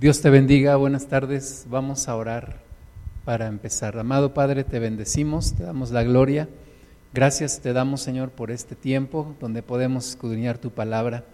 [0.00, 1.66] Dios te bendiga, buenas tardes.
[1.68, 2.62] Vamos a orar
[3.26, 3.98] para empezar.
[3.98, 6.48] Amado Padre, te bendecimos, te damos la gloria.
[7.12, 11.24] Gracias te damos, Señor, por este tiempo donde podemos escudriñar tu palabra.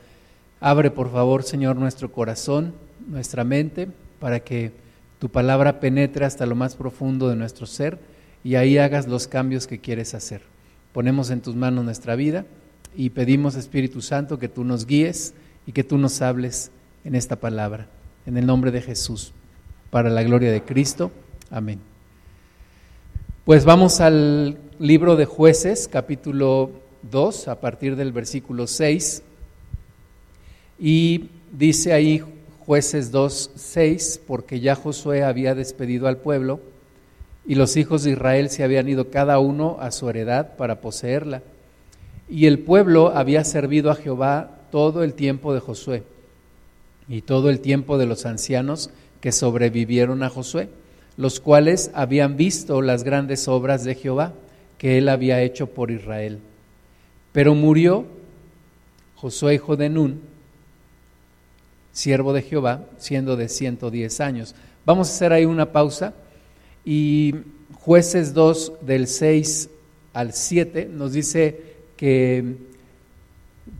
[0.58, 2.74] Abre, por favor, Señor, nuestro corazón,
[3.06, 3.86] nuestra mente,
[4.18, 4.72] para que
[5.20, 8.00] tu palabra penetre hasta lo más profundo de nuestro ser
[8.42, 10.42] y ahí hagas los cambios que quieres hacer.
[10.92, 12.44] Ponemos en tus manos nuestra vida
[12.96, 15.34] y pedimos, Espíritu Santo, que tú nos guíes
[15.68, 16.72] y que tú nos hables
[17.04, 17.86] en esta palabra
[18.26, 19.32] en el nombre de Jesús,
[19.90, 21.12] para la gloria de Cristo.
[21.48, 21.78] Amén.
[23.44, 26.70] Pues vamos al libro de jueces, capítulo
[27.10, 29.22] 2, a partir del versículo 6.
[30.80, 32.22] Y dice ahí
[32.66, 36.60] jueces 2, 6, porque ya Josué había despedido al pueblo
[37.46, 41.44] y los hijos de Israel se habían ido cada uno a su heredad para poseerla.
[42.28, 46.02] Y el pueblo había servido a Jehová todo el tiempo de Josué
[47.08, 50.68] y todo el tiempo de los ancianos que sobrevivieron a Josué,
[51.16, 54.32] los cuales habían visto las grandes obras de Jehová
[54.78, 56.40] que él había hecho por Israel.
[57.32, 58.06] Pero murió
[59.16, 60.20] Josué hijo de Nun,
[61.92, 64.54] siervo de Jehová, siendo de 110 años.
[64.84, 66.12] Vamos a hacer ahí una pausa
[66.84, 67.34] y
[67.74, 69.70] jueces 2 del 6
[70.12, 71.60] al 7 nos dice
[71.96, 72.56] que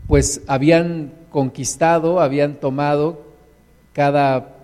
[0.07, 3.21] pues habían conquistado, habían tomado,
[3.93, 4.55] cada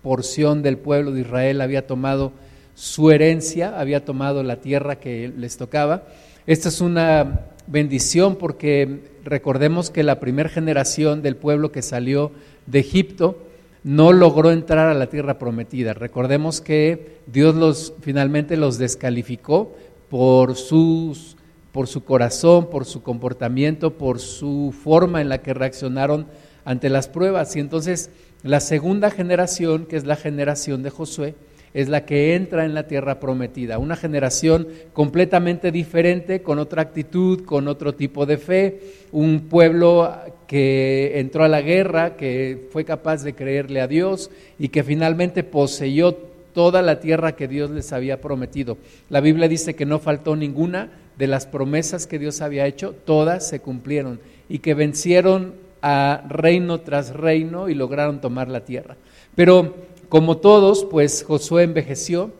[0.00, 2.30] porción del pueblo de Israel había tomado
[2.76, 6.04] su herencia, había tomado la tierra que les tocaba.
[6.46, 12.30] Esta es una bendición porque recordemos que la primera generación del pueblo que salió
[12.66, 13.36] de Egipto
[13.82, 15.94] no logró entrar a la tierra prometida.
[15.94, 19.74] Recordemos que Dios los finalmente los descalificó
[20.08, 21.36] por sus
[21.72, 26.26] por su corazón, por su comportamiento, por su forma en la que reaccionaron
[26.64, 27.54] ante las pruebas.
[27.56, 28.10] Y entonces
[28.42, 31.34] la segunda generación, que es la generación de Josué,
[31.74, 37.44] es la que entra en la tierra prometida, una generación completamente diferente, con otra actitud,
[37.44, 38.80] con otro tipo de fe,
[39.12, 40.10] un pueblo
[40.46, 45.44] que entró a la guerra, que fue capaz de creerle a Dios y que finalmente
[45.44, 46.14] poseyó
[46.54, 48.78] toda la tierra que Dios les había prometido.
[49.10, 53.46] La Biblia dice que no faltó ninguna, de las promesas que Dios había hecho, todas
[53.48, 58.96] se cumplieron y que vencieron a reino tras reino y lograron tomar la tierra.
[59.34, 59.74] Pero
[60.08, 62.32] como todos, pues Josué envejeció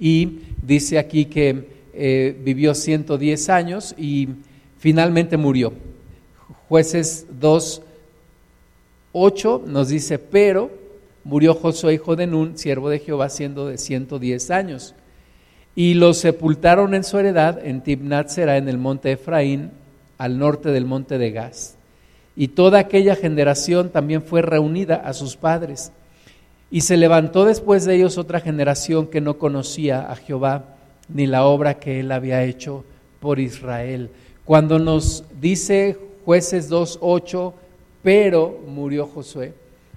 [0.00, 4.28] y dice aquí que eh, vivió 110 años y
[4.78, 5.72] finalmente murió.
[6.68, 7.82] Jueces 2,
[9.12, 10.70] 8 nos dice, pero
[11.22, 14.94] murió Josué hijo de Nun, siervo de Jehová, siendo de 110 años
[15.80, 19.70] y los sepultaron en su heredad en Tibnat Será, en el monte Efraín,
[20.18, 21.76] al norte del monte de Gaz.
[22.36, 25.90] Y toda aquella generación también fue reunida a sus padres.
[26.70, 30.66] Y se levantó después de ellos otra generación que no conocía a Jehová
[31.08, 32.84] ni la obra que él había hecho
[33.18, 34.10] por Israel.
[34.44, 37.54] Cuando nos dice jueces 2.8,
[38.02, 39.54] pero murió Josué,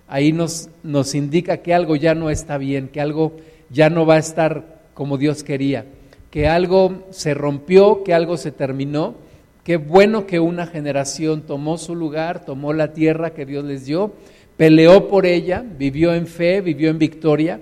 [0.08, 3.34] ahí nos, nos indica que algo ya no está bien, que algo
[3.70, 5.86] ya no va a estar como Dios quería,
[6.32, 9.16] que algo se rompió, que algo se terminó.
[9.64, 14.14] Qué bueno que una generación tomó su lugar, tomó la tierra que Dios les dio,
[14.58, 17.60] peleó por ella, vivió en fe, vivió en victoria,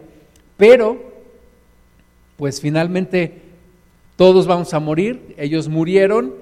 [0.57, 1.11] pero
[2.37, 3.33] pues finalmente
[4.15, 6.33] todos vamos a morir, ellos murieron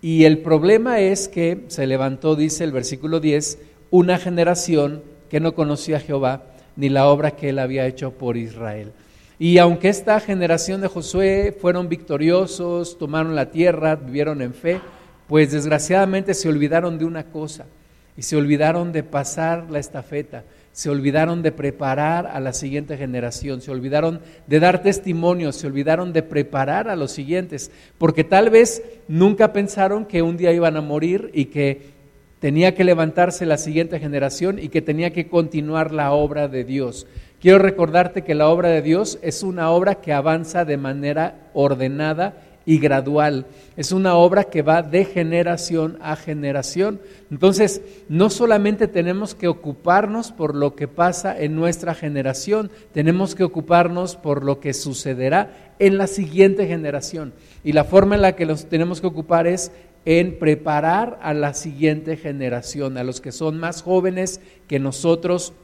[0.00, 3.58] y el problema es que se levantó, dice el versículo 10,
[3.90, 6.44] una generación que no conocía a Jehová
[6.76, 8.92] ni la obra que él había hecho por Israel.
[9.42, 14.80] Y aunque esta generación de Josué fueron victoriosos, tomaron la tierra, vivieron en fe,
[15.26, 17.66] pues desgraciadamente se olvidaron de una cosa
[18.16, 23.60] y se olvidaron de pasar la estafeta, se olvidaron de preparar a la siguiente generación,
[23.60, 28.84] se olvidaron de dar testimonio, se olvidaron de preparar a los siguientes, porque tal vez
[29.08, 31.90] nunca pensaron que un día iban a morir y que
[32.38, 37.08] tenía que levantarse la siguiente generación y que tenía que continuar la obra de Dios.
[37.42, 42.36] Quiero recordarte que la obra de Dios es una obra que avanza de manera ordenada
[42.64, 43.46] y gradual.
[43.76, 47.00] Es una obra que va de generación a generación.
[47.32, 53.42] Entonces, no solamente tenemos que ocuparnos por lo que pasa en nuestra generación, tenemos que
[53.42, 57.34] ocuparnos por lo que sucederá en la siguiente generación.
[57.64, 59.72] Y la forma en la que nos tenemos que ocupar es
[60.04, 65.54] en preparar a la siguiente generación, a los que son más jóvenes que nosotros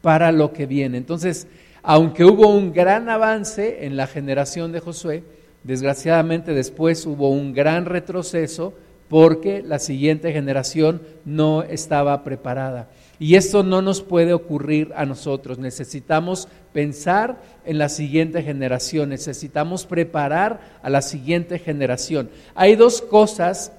[0.00, 0.98] para lo que viene.
[0.98, 1.46] Entonces,
[1.82, 5.24] aunque hubo un gran avance en la generación de Josué,
[5.64, 8.74] desgraciadamente después hubo un gran retroceso
[9.08, 12.88] porque la siguiente generación no estaba preparada.
[13.18, 15.58] Y esto no nos puede ocurrir a nosotros.
[15.58, 22.30] Necesitamos pensar en la siguiente generación, necesitamos preparar a la siguiente generación.
[22.54, 23.72] Hay dos cosas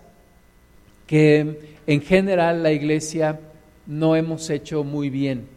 [1.07, 3.39] que en general la iglesia
[3.85, 5.47] no hemos hecho muy bien.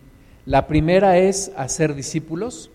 [0.46, 2.70] La primera es hacer discípulos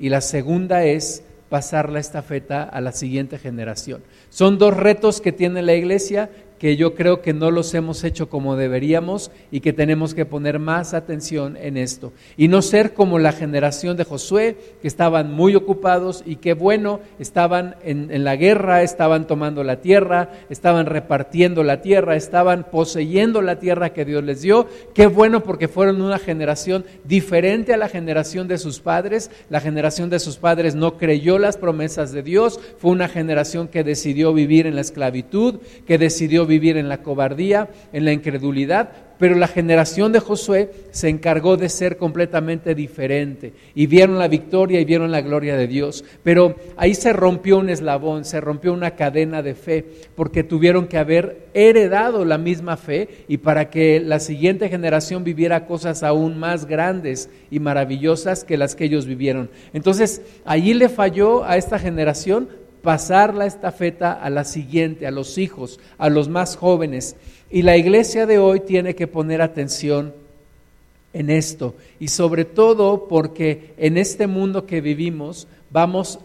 [0.00, 4.02] y la segunda es pasar la estafeta a la siguiente generación.
[4.30, 8.28] Son dos retos que tiene la iglesia que yo creo que no los hemos hecho
[8.28, 12.12] como deberíamos y que tenemos que poner más atención en esto.
[12.36, 17.00] Y no ser como la generación de Josué, que estaban muy ocupados y que bueno,
[17.18, 23.42] estaban en, en, la guerra, estaban tomando la tierra, estaban repartiendo la tierra, estaban poseyendo
[23.42, 24.66] la tierra que Dios les dio.
[24.94, 29.30] Qué bueno porque fueron una generación diferente a la generación de sus padres.
[29.48, 33.84] La generación de sus padres no creyó las promesas de Dios, fue una generación que
[33.84, 39.34] decidió vivir en la esclavitud, que decidió vivir en la cobardía, en la incredulidad, pero
[39.34, 44.84] la generación de Josué se encargó de ser completamente diferente y vieron la victoria y
[44.84, 46.04] vieron la gloria de Dios.
[46.22, 49.84] Pero ahí se rompió un eslabón, se rompió una cadena de fe,
[50.14, 55.66] porque tuvieron que haber heredado la misma fe y para que la siguiente generación viviera
[55.66, 59.50] cosas aún más grandes y maravillosas que las que ellos vivieron.
[59.72, 62.48] Entonces, allí le falló a esta generación
[62.88, 67.16] pasar la estafeta a la siguiente, a los hijos, a los más jóvenes.
[67.50, 70.14] Y la iglesia de hoy tiene que poner atención
[71.12, 71.74] en esto.
[72.00, 76.18] Y sobre todo porque en este mundo que vivimos vamos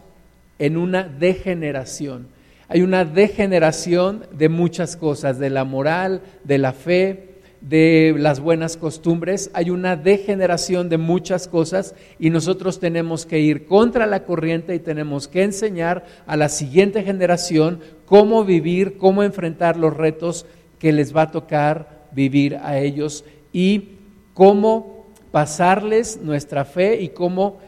[0.57, 2.27] en una degeneración.
[2.69, 7.32] Hay una degeneración de muchas cosas, de la moral, de la fe,
[7.63, 13.65] de las buenas costumbres, hay una degeneración de muchas cosas y nosotros tenemos que ir
[13.65, 19.77] contra la corriente y tenemos que enseñar a la siguiente generación cómo vivir, cómo enfrentar
[19.77, 20.45] los retos
[20.77, 23.24] que les va a tocar vivir a ellos
[23.54, 23.92] y
[24.33, 27.60] cómo pasarles nuestra fe y cómo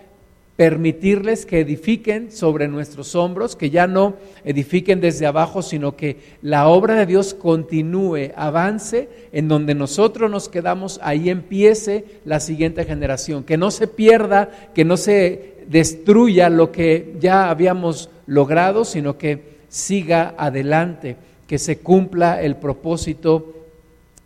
[0.56, 4.16] permitirles que edifiquen sobre nuestros hombros, que ya no
[4.46, 10.48] edifiquen desde abajo, sino que la obra de Dios continúe, avance, en donde nosotros nos
[10.48, 16.72] quedamos, ahí empiece la siguiente generación, que no se pierda, que no se destruya lo
[16.72, 21.18] que ya habíamos logrado, sino que siga adelante,
[21.48, 23.52] que se cumpla el propósito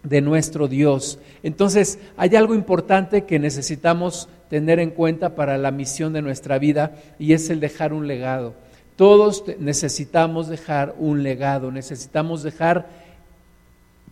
[0.03, 1.17] de nuestro Dios.
[1.43, 6.93] Entonces, hay algo importante que necesitamos tener en cuenta para la misión de nuestra vida
[7.19, 8.55] y es el dejar un legado.
[8.95, 12.87] Todos necesitamos dejar un legado, necesitamos dejar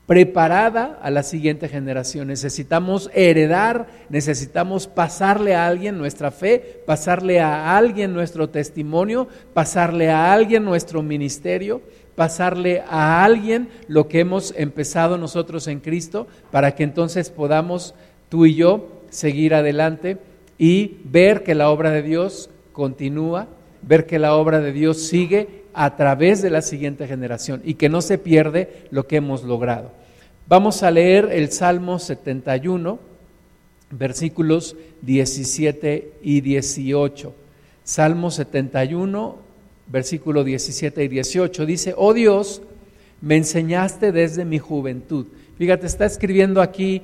[0.06, 7.76] preparada a la siguiente generación, necesitamos heredar, necesitamos pasarle a alguien nuestra fe, pasarle a
[7.76, 11.82] alguien nuestro testimonio, pasarle a alguien nuestro ministerio,
[12.16, 17.94] pasarle a alguien lo que hemos empezado nosotros en Cristo, para que entonces podamos
[18.30, 20.18] tú y yo seguir adelante
[20.58, 23.48] y ver que la obra de Dios continúa,
[23.82, 27.90] ver que la obra de Dios sigue a través de la siguiente generación y que
[27.90, 29.92] no se pierde lo que hemos logrado.
[30.48, 33.00] Vamos a leer el Salmo 71,
[33.92, 37.34] versículos 17 y 18.
[37.84, 39.38] Salmo 71,
[39.88, 42.62] versículo 17 y 18 dice, oh Dios,
[43.22, 45.28] me enseñaste desde mi juventud.
[45.58, 47.02] Fíjate, está escribiendo aquí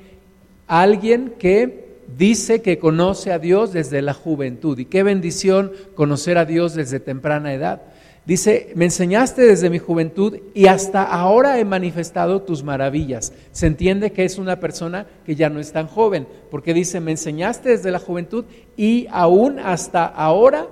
[0.67, 4.77] alguien que dice que conoce a Dios desde la juventud.
[4.79, 7.81] Y qué bendición conocer a Dios desde temprana edad.
[8.25, 13.33] Dice, me enseñaste desde mi juventud y hasta ahora he manifestado tus maravillas.
[13.51, 17.12] Se entiende que es una persona que ya no es tan joven, porque dice, me
[17.12, 18.45] enseñaste desde la juventud
[18.77, 20.69] y aún hasta ahora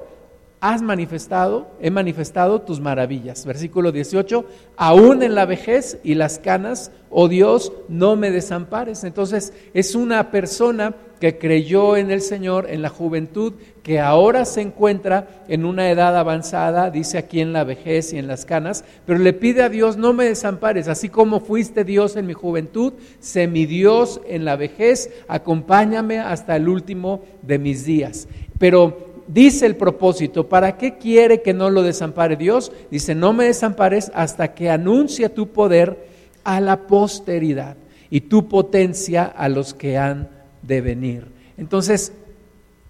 [0.62, 3.46] has manifestado, he manifestado tus maravillas.
[3.46, 4.46] Versículo 18,
[4.78, 9.04] aún en la vejez y las canas, oh Dios, no me desampares.
[9.04, 14.62] Entonces es una persona que creyó en el Señor en la juventud, que ahora se
[14.62, 19.20] encuentra en una edad avanzada, dice aquí en la vejez y en las canas, pero
[19.20, 23.48] le pide a Dios, no me desampares, así como fuiste Dios en mi juventud, sé
[23.48, 28.28] mi Dios en la vejez, acompáñame hasta el último de mis días.
[28.58, 32.72] Pero dice el propósito, ¿para qué quiere que no lo desampare Dios?
[32.90, 36.08] Dice, no me desampares hasta que anuncie tu poder
[36.44, 37.78] a la posteridad
[38.10, 40.30] y tu potencia a los que han
[40.62, 41.28] de venir.
[41.58, 42.14] Entonces,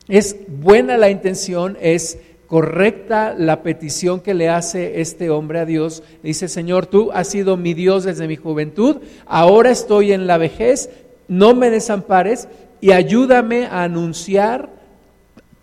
[0.07, 2.17] es buena la intención, es
[2.47, 6.03] correcta la petición que le hace este hombre a Dios.
[6.21, 10.89] Dice, Señor, tú has sido mi Dios desde mi juventud, ahora estoy en la vejez,
[11.27, 12.49] no me desampares
[12.81, 14.70] y ayúdame a anunciar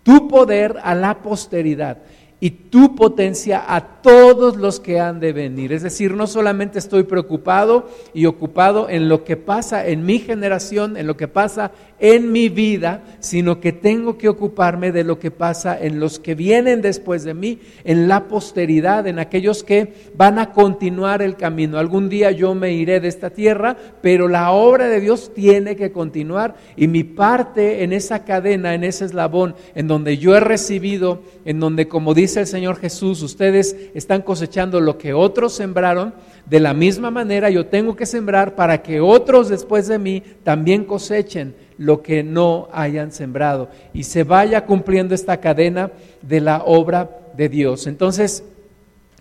[0.03, 1.97] tu poder a la posteridad
[2.39, 5.73] y tu potencia a todos los que han de venir.
[5.73, 10.97] Es decir, no solamente estoy preocupado y ocupado en lo que pasa en mi generación,
[10.97, 15.31] en lo que pasa en mi vida, sino que tengo que ocuparme de lo que
[15.31, 20.39] pasa en los que vienen después de mí, en la posteridad, en aquellos que van
[20.39, 21.77] a continuar el camino.
[21.77, 25.91] Algún día yo me iré de esta tierra, pero la obra de Dios tiene que
[25.91, 31.21] continuar y mi parte en esa cadena, en ese eslabón, en donde yo he recibido,
[31.45, 36.13] en donde, como dice el Señor Jesús, ustedes están cosechando lo que otros sembraron,
[36.45, 40.85] de la misma manera yo tengo que sembrar para que otros después de mí también
[40.85, 45.91] cosechen lo que no hayan sembrado y se vaya cumpliendo esta cadena
[46.21, 47.87] de la obra de Dios.
[47.87, 48.43] Entonces,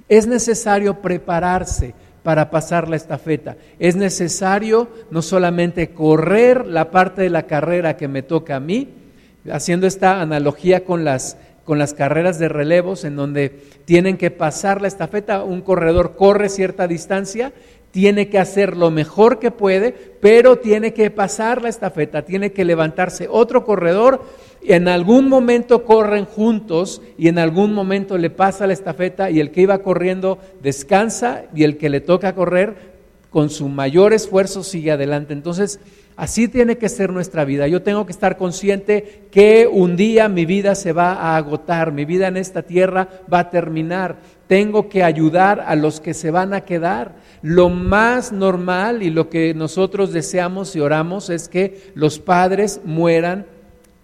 [0.09, 3.57] es necesario prepararse para pasar la estafeta.
[3.79, 8.89] Es necesario no solamente correr la parte de la carrera que me toca a mí,
[9.51, 11.37] haciendo esta analogía con las
[11.69, 13.51] con las carreras de relevos en donde
[13.85, 17.53] tienen que pasar la estafeta, un corredor corre cierta distancia,
[17.91, 22.65] tiene que hacer lo mejor que puede, pero tiene que pasar la estafeta, tiene que
[22.65, 24.25] levantarse otro corredor,
[24.63, 29.39] y en algún momento corren juntos y en algún momento le pasa la estafeta y
[29.39, 32.77] el que iba corriendo descansa y el que le toca correr
[33.29, 35.35] con su mayor esfuerzo sigue adelante.
[35.35, 35.81] Entonces,
[36.19, 37.69] Así tiene que ser nuestra vida.
[37.69, 42.05] Yo tengo que estar consciente que un día mi vida se va a agotar, mi
[42.05, 44.17] vida en esta tierra va a terminar.
[44.49, 47.15] Tengo que ayudar a los que se van a quedar.
[47.41, 53.47] Lo más normal y lo que nosotros deseamos y oramos es que los padres mueran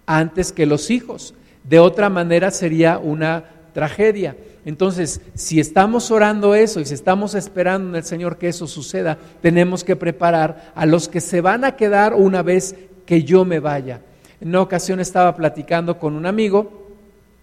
[0.05, 1.33] antes que los hijos.
[1.65, 3.43] De otra manera sería una
[3.75, 4.37] tragedia.
[4.63, 9.17] Entonces, si estamos orando eso y si estamos esperando en el Señor que eso suceda,
[9.41, 12.73] tenemos que preparar a los que se van a quedar una vez
[13.05, 13.99] que yo me vaya.
[14.39, 16.87] En una ocasión estaba platicando con un amigo,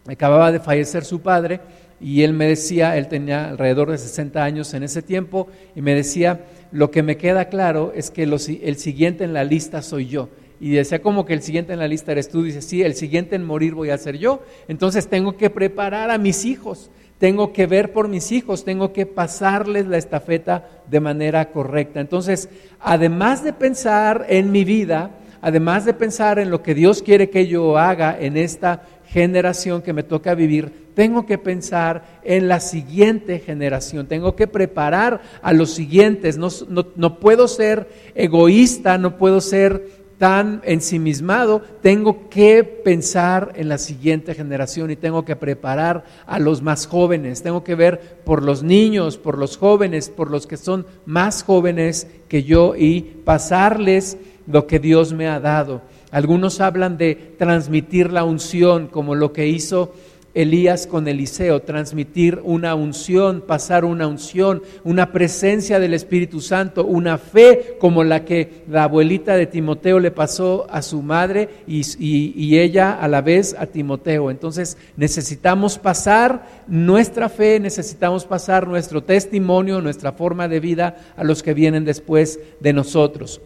[0.08, 1.60] acababa de fallecer su padre,
[2.00, 5.94] y él me decía, él tenía alrededor de 60 años en ese tiempo, y me
[5.94, 10.30] decía, lo que me queda claro es que el siguiente en la lista soy yo
[10.62, 13.34] y decía como que el siguiente en la lista eres tú, dice, sí, el siguiente
[13.34, 16.88] en morir voy a ser yo, entonces tengo que preparar a mis hijos,
[17.18, 21.98] tengo que ver por mis hijos, tengo que pasarles la estafeta de manera correcta.
[21.98, 27.28] Entonces, además de pensar en mi vida, además de pensar en lo que Dios quiere
[27.28, 32.60] que yo haga en esta generación que me toca vivir, tengo que pensar en la
[32.60, 39.40] siguiente generación, tengo que preparar a los siguientes, no, no puedo ser egoísta, no puedo
[39.40, 46.38] ser tan ensimismado, tengo que pensar en la siguiente generación y tengo que preparar a
[46.38, 50.56] los más jóvenes, tengo que ver por los niños, por los jóvenes, por los que
[50.56, 55.82] son más jóvenes que yo y pasarles lo que Dios me ha dado.
[56.12, 59.92] Algunos hablan de transmitir la unción como lo que hizo
[60.34, 67.18] Elías con Eliseo, transmitir una unción, pasar una unción, una presencia del Espíritu Santo, una
[67.18, 72.58] fe como la que la abuelita de Timoteo le pasó a su madre y, y,
[72.58, 74.30] ella a la vez a Timoteo.
[74.30, 81.42] Entonces necesitamos pasar nuestra fe, necesitamos pasar nuestro testimonio, nuestra forma de vida a los
[81.42, 83.42] que vienen después de nosotros.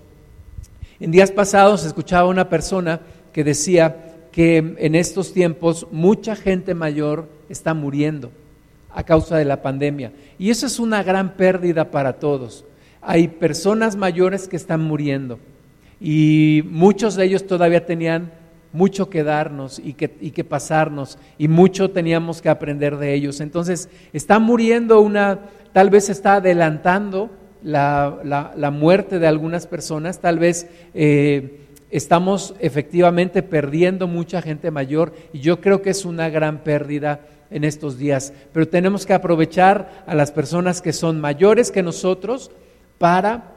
[1.00, 3.00] En días pasados escuchaba una persona
[3.32, 4.05] que decía,
[4.36, 8.30] que en estos tiempos mucha gente mayor está muriendo
[8.90, 10.12] a causa de la pandemia.
[10.38, 12.66] Y eso es una gran pérdida para todos.
[13.00, 15.38] Hay personas mayores que están muriendo
[15.98, 18.30] y muchos de ellos todavía tenían
[18.74, 23.40] mucho que darnos y que, y que pasarnos y mucho teníamos que aprender de ellos.
[23.40, 25.38] Entonces, está muriendo una,
[25.72, 27.30] tal vez está adelantando
[27.62, 30.68] la, la, muerte de algunas personas, tal vez...
[30.92, 37.20] Eh, estamos efectivamente perdiendo mucha gente mayor y yo creo que es una gran pérdida
[37.50, 38.32] en estos días.
[38.52, 42.50] Pero tenemos que aprovechar a las personas que son mayores que nosotros
[42.98, 43.52] para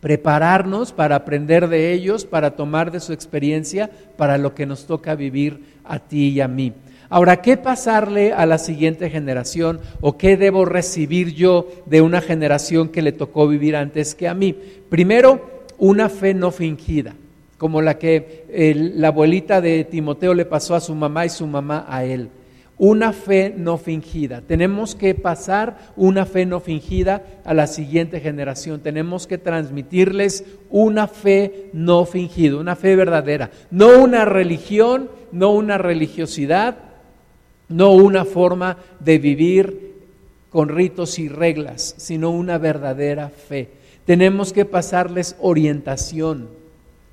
[0.00, 5.14] prepararnos, para aprender de ellos, para tomar de su experiencia, para lo que nos toca
[5.14, 6.74] vivir a ti y a mí.
[7.08, 12.88] Ahora, ¿qué pasarle a la siguiente generación o qué debo recibir yo de una generación
[12.88, 14.54] que le tocó vivir antes que a mí?
[14.88, 17.14] Primero, una fe no fingida
[17.58, 21.86] como la que la abuelita de Timoteo le pasó a su mamá y su mamá
[21.88, 22.30] a él.
[22.78, 24.42] Una fe no fingida.
[24.42, 28.80] Tenemos que pasar una fe no fingida a la siguiente generación.
[28.80, 33.50] Tenemos que transmitirles una fe no fingida, una fe verdadera.
[33.70, 36.76] No una religión, no una religiosidad,
[37.70, 39.94] no una forma de vivir
[40.50, 43.70] con ritos y reglas, sino una verdadera fe.
[44.04, 46.48] Tenemos que pasarles orientación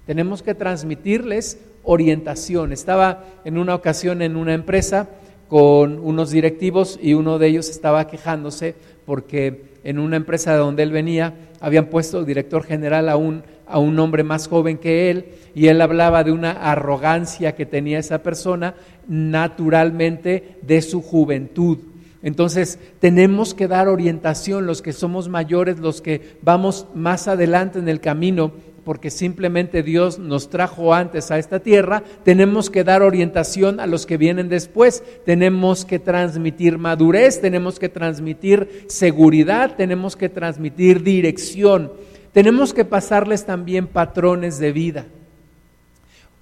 [0.05, 2.71] tenemos que transmitirles orientación.
[2.71, 5.09] Estaba en una ocasión en una empresa
[5.47, 10.83] con unos directivos y uno de ellos estaba quejándose porque en una empresa de donde
[10.83, 15.25] él venía habían puesto director general a un, a un hombre más joven que él
[15.53, 18.75] y él hablaba de una arrogancia que tenía esa persona
[19.07, 21.77] naturalmente de su juventud.
[22.21, 27.89] Entonces tenemos que dar orientación, los que somos mayores, los que vamos más adelante en
[27.89, 28.53] el camino,
[28.83, 34.05] porque simplemente Dios nos trajo antes a esta tierra, tenemos que dar orientación a los
[34.05, 41.91] que vienen después, tenemos que transmitir madurez, tenemos que transmitir seguridad, tenemos que transmitir dirección,
[42.31, 45.05] tenemos que pasarles también patrones de vida.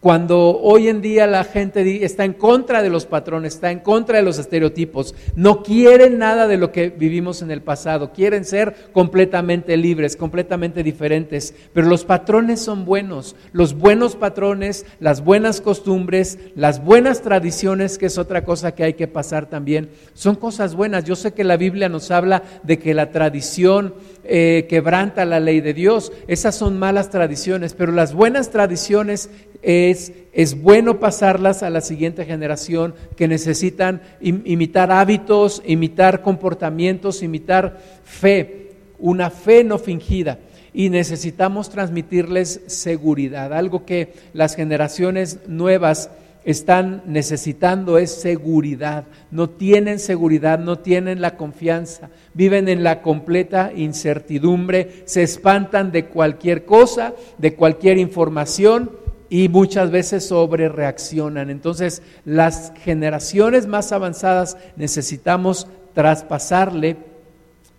[0.01, 4.17] Cuando hoy en día la gente está en contra de los patrones, está en contra
[4.17, 8.89] de los estereotipos, no quieren nada de lo que vivimos en el pasado, quieren ser
[8.93, 16.39] completamente libres, completamente diferentes, pero los patrones son buenos, los buenos patrones, las buenas costumbres,
[16.55, 21.03] las buenas tradiciones, que es otra cosa que hay que pasar también, son cosas buenas.
[21.03, 25.61] Yo sé que la Biblia nos habla de que la tradición eh, quebranta la ley
[25.61, 29.29] de Dios, esas son malas tradiciones, pero las buenas tradiciones
[29.61, 37.79] es, es bueno pasarlas a la siguiente generación que necesitan imitar hábitos, imitar comportamientos, imitar
[38.03, 40.39] fe, una fe no fingida.
[40.73, 46.09] Y necesitamos transmitirles seguridad, algo que las generaciones nuevas
[46.43, 49.05] están necesitando es seguridad.
[49.29, 56.05] No tienen seguridad, no tienen la confianza, viven en la completa incertidumbre, se espantan de
[56.05, 58.91] cualquier cosa, de cualquier información
[59.29, 61.49] y muchas veces sobre reaccionan.
[61.49, 66.97] Entonces, las generaciones más avanzadas necesitamos traspasarle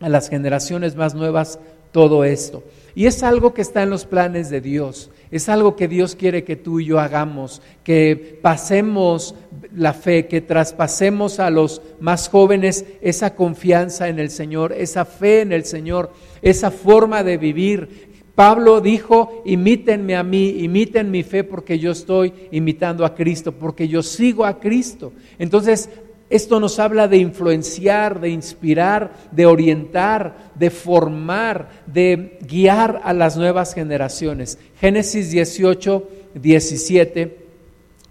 [0.00, 1.58] a las generaciones más nuevas
[1.92, 2.62] todo esto.
[2.94, 5.10] Y es algo que está en los planes de Dios.
[5.32, 9.34] Es algo que Dios quiere que tú y yo hagamos, que pasemos
[9.74, 15.40] la fe, que traspasemos a los más jóvenes esa confianza en el Señor, esa fe
[15.40, 16.12] en el Señor,
[16.42, 22.32] esa forma de vivir, Pablo dijo, imítenme a mí, imiten mi fe porque yo estoy
[22.50, 25.12] imitando a Cristo, porque yo sigo a Cristo.
[25.38, 25.90] Entonces,
[26.32, 33.36] esto nos habla de influenciar, de inspirar, de orientar, de formar, de guiar a las
[33.36, 34.58] nuevas generaciones.
[34.80, 37.42] Génesis 18, 17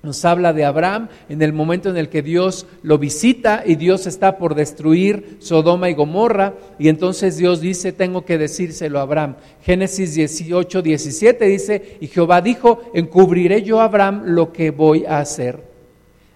[0.04, 4.08] nos habla de Abraham en el momento en el que Dios lo visita y Dios
[4.08, 9.36] está por destruir Sodoma y Gomorra y entonces Dios dice, tengo que decírselo a Abraham.
[9.64, 15.20] Génesis 18, 17 dice, y Jehová dijo, encubriré yo a Abraham lo que voy a
[15.20, 15.71] hacer.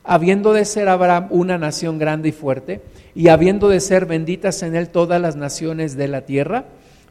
[0.05, 2.81] Habiendo de ser Abraham una nación grande y fuerte,
[3.15, 6.65] y habiendo de ser benditas en él todas las naciones de la tierra,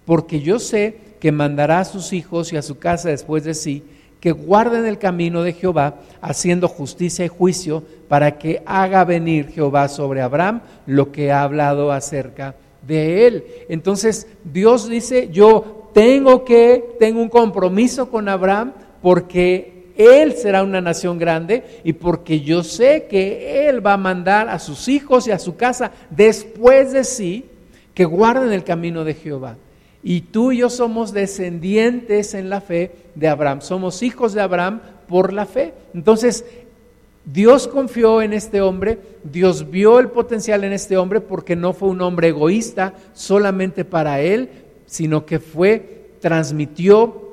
[0.04, 3.82] porque yo sé que mandará a sus hijos y a su casa después de sí,
[4.20, 9.88] que guarden el camino de Jehová, haciendo justicia y juicio, para que haga venir Jehová
[9.88, 12.54] sobre Abraham lo que ha hablado acerca
[12.86, 13.44] de él.
[13.68, 20.80] Entonces Dios dice, yo tengo que, tengo un compromiso con Abraham porque él será una
[20.80, 25.30] nación grande y porque yo sé que él va a mandar a sus hijos y
[25.30, 27.46] a su casa después de sí
[27.94, 29.56] que guarden el camino de Jehová.
[30.02, 34.80] Y tú y yo somos descendientes en la fe de Abraham, somos hijos de Abraham
[35.08, 35.72] por la fe.
[35.94, 36.44] Entonces,
[37.24, 41.88] Dios confió en este hombre, Dios vio el potencial en este hombre porque no fue
[41.88, 44.50] un hombre egoísta solamente para él,
[44.84, 47.23] sino que fue, transmitió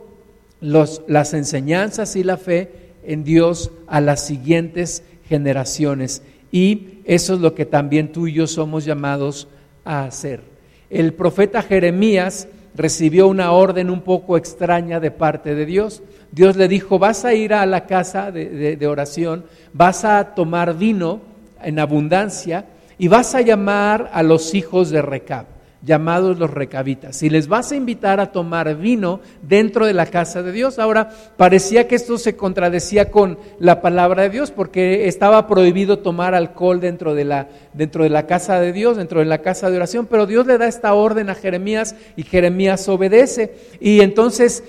[0.62, 2.71] las enseñanzas y la fe
[3.04, 6.21] en Dios a las siguientes generaciones.
[6.52, 9.47] Y eso es lo que también tú y yo somos llamados
[9.84, 10.41] a hacer.
[10.89, 16.04] El profeta Jeremías recibió una orden un poco extraña de parte de Dios.
[16.32, 21.21] Dios le dijo, vas a ir a la casa de, oración, vas a tomar vino
[21.63, 22.65] en abundancia
[22.97, 25.45] y vas a llamar a los hijos de Recab
[25.84, 30.44] llamados los recabitas, y les vas a invitar a tomar vino dentro de la casa
[30.44, 30.78] de Dios.
[30.80, 36.36] Ahora, parecía que esto se contradecía con la palabra de Dios, porque estaba prohibido tomar
[36.36, 39.78] alcohol dentro de la, dentro de la casa de Dios, dentro de la casa de
[39.78, 43.54] oración, pero Dios le da esta orden a Jeremías y Jeremías obedece.
[43.80, 44.63] Y entonces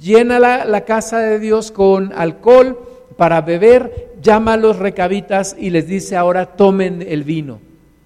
[0.00, 2.78] llena la, casa de Dios con alcohol
[3.16, 7.60] para beber, llama a los recabitas y les dice ahora tomen el vino,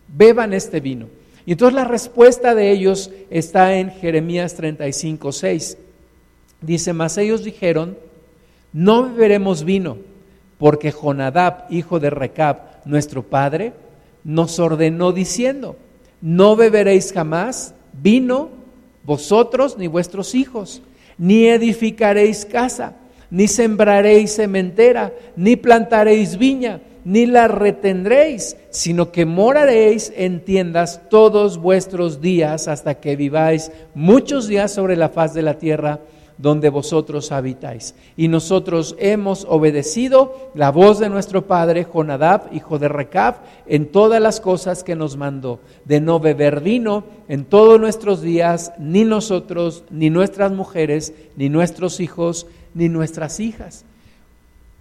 [0.09, 1.18] beban este vino.
[1.49, 5.79] Y entonces la respuesta de ellos está en Jeremías 35, 6.
[6.61, 7.97] Dice, mas ellos dijeron,
[8.75, 9.97] no beberemos vino,
[10.59, 13.73] porque Jonadab, hijo de Recab, nuestro padre,
[14.25, 15.77] nos ordenó diciendo,
[16.21, 18.51] no beberéis jamás vino
[19.03, 20.83] vosotros ni vuestros hijos,
[21.17, 22.93] ni edificaréis casa,
[23.31, 31.57] ni sembraréis sementera, ni plantaréis viña, ni la retendréis, sino que moraréis en tiendas todos
[31.57, 36.01] vuestros días hasta que viváis muchos días sobre la faz de la tierra
[36.37, 37.95] donde vosotros habitáis.
[38.15, 44.21] Y nosotros hemos obedecido la voz de nuestro padre Jonadab, hijo de Recab, en todas
[44.21, 49.83] las cosas que nos mandó, de no beber vino en todos nuestros días, ni nosotros,
[49.89, 53.87] ni nuestras mujeres, ni nuestros hijos, ni nuestras hijas.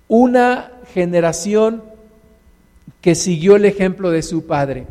[0.09, 1.95] Una generación
[3.01, 4.87] que siguió el ejemplo de su padre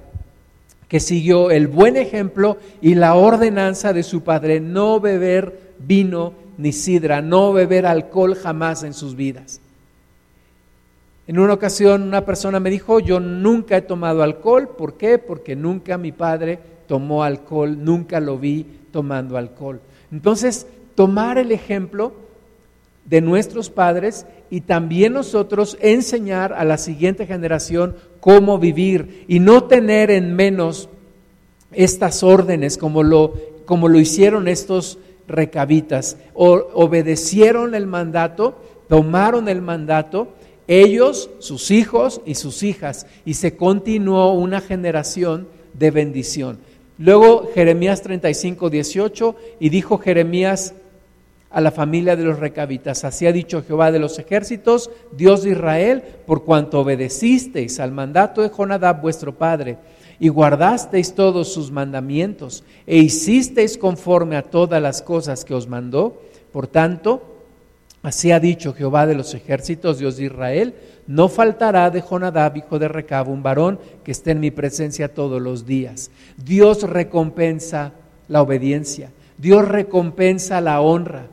[0.88, 6.72] que siguió el buen ejemplo y la ordenanza de su padre, no beber vino ni
[6.72, 9.60] sidra, no beber alcohol jamás en sus vidas.
[11.26, 15.18] En una ocasión una persona me dijo, yo nunca he tomado alcohol, ¿por qué?
[15.18, 19.80] Porque nunca mi padre tomó alcohol, nunca lo vi tomando alcohol.
[20.12, 22.12] Entonces, tomar el ejemplo
[23.04, 29.64] de nuestros padres y también nosotros enseñar a la siguiente generación cómo vivir y no
[29.64, 30.88] tener en menos
[31.72, 36.16] estas órdenes como lo, como lo hicieron estos recabitas.
[36.34, 40.28] obedecieron el mandato, tomaron el mandato,
[40.68, 46.58] ellos, sus hijos y sus hijas, y se continuó una generación de bendición.
[46.98, 50.74] Luego Jeremías 35, 18, y dijo Jeremías
[51.50, 55.50] a la familia de los recabitas, así ha dicho Jehová de los ejércitos, Dios de
[55.50, 59.78] Israel, por cuanto obedecisteis al mandato de Jonadab vuestro padre,
[60.18, 66.22] y guardasteis todos sus mandamientos e hicisteis conforme a todas las cosas que os mandó.
[66.52, 67.22] Por tanto,
[68.02, 70.74] así ha dicho Jehová de los ejércitos, Dios de Israel,
[71.06, 75.40] no faltará de Jonadab, hijo de Recab, un varón que esté en mi presencia todos
[75.40, 76.10] los días.
[76.36, 77.92] Dios recompensa
[78.28, 81.28] la obediencia, Dios recompensa la honra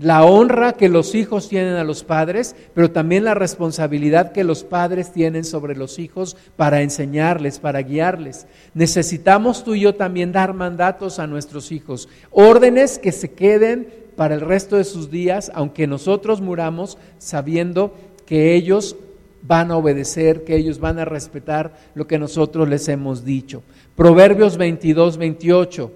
[0.00, 4.64] la honra que los hijos tienen a los padres, pero también la responsabilidad que los
[4.64, 8.46] padres tienen sobre los hijos para enseñarles, para guiarles.
[8.72, 14.34] Necesitamos tú y yo también dar mandatos a nuestros hijos, órdenes que se queden para
[14.34, 18.96] el resto de sus días, aunque nosotros muramos sabiendo que ellos
[19.42, 23.62] van a obedecer, que ellos van a respetar lo que nosotros les hemos dicho.
[23.96, 25.92] Proverbios 22, 28.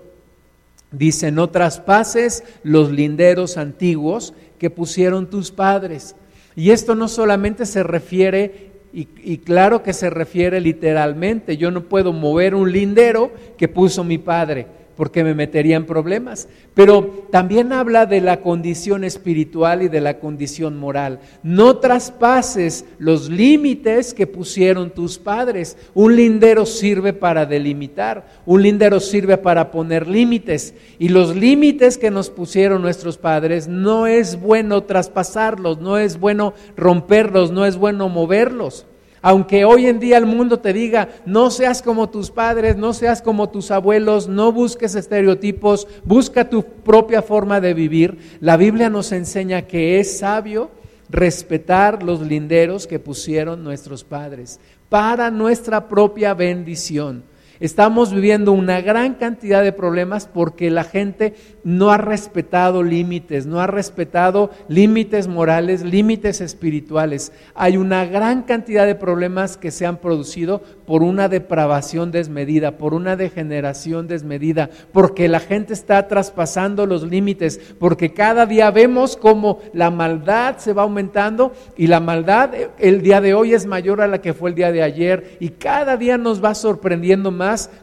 [0.96, 6.16] Dice, no traspases los linderos antiguos que pusieron tus padres.
[6.56, 11.84] Y esto no solamente se refiere, y, y, claro que se refiere literalmente, yo no
[11.84, 16.48] puedo mover un lindero que puso mi padre porque me metería en problemas.
[16.74, 21.20] Pero también habla de la condición espiritual y de la condición moral.
[21.42, 25.76] No traspases los límites que pusieron tus padres.
[25.94, 30.74] Un lindero sirve para delimitar, un lindero sirve para poner límites.
[30.98, 36.54] Y los límites que nos pusieron nuestros padres no es bueno traspasarlos, no es bueno
[36.76, 38.86] romperlos, no es bueno moverlos.
[39.26, 43.22] Aunque hoy en día el mundo te diga, no seas como tus padres, no seas
[43.22, 49.12] como tus abuelos, no busques estereotipos, busca tu propia forma de vivir, la Biblia nos
[49.12, 50.70] enseña que es sabio
[51.08, 54.60] respetar los linderos que pusieron nuestros padres
[54.90, 57.24] para nuestra propia bendición.
[57.60, 63.60] Estamos viviendo una gran cantidad de problemas porque la gente no ha respetado límites, no
[63.60, 67.32] ha respetado límites morales, límites espirituales.
[67.54, 72.92] Hay una gran cantidad de problemas que se han producido por una depravación desmedida, por
[72.92, 79.60] una degeneración desmedida, porque la gente está traspasando los límites, porque cada día vemos cómo
[79.72, 84.08] la maldad se va aumentando y la maldad el día de hoy es mayor a
[84.08, 87.30] la que fue el día de ayer y cada día nos va sorprendiendo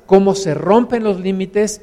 [0.05, 1.81] cómo se rompen los límites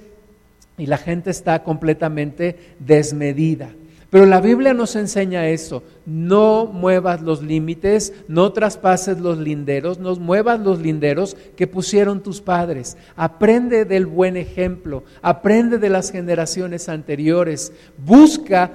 [0.76, 3.70] y la gente está completamente desmedida.
[4.10, 10.14] Pero la Biblia nos enseña eso, no muevas los límites, no traspases los linderos, no
[10.16, 12.96] muevas los linderos que pusieron tus padres.
[13.16, 18.70] Aprende del buen ejemplo, aprende de las generaciones anteriores, busca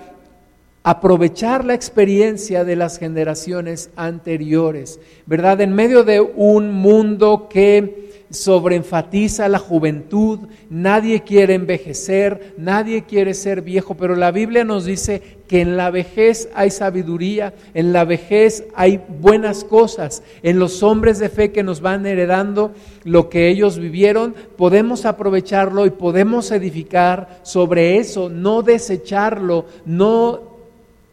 [0.84, 5.62] aprovechar la experiencia de las generaciones anteriores, ¿verdad?
[5.62, 13.62] En medio de un mundo que sobreenfatiza la juventud, nadie quiere envejecer, nadie quiere ser
[13.62, 18.66] viejo, pero la Biblia nos dice que en la vejez hay sabiduría, en la vejez
[18.74, 22.72] hay buenas cosas, en los hombres de fe que nos van heredando
[23.04, 30.54] lo que ellos vivieron, podemos aprovecharlo y podemos edificar sobre eso, no desecharlo, no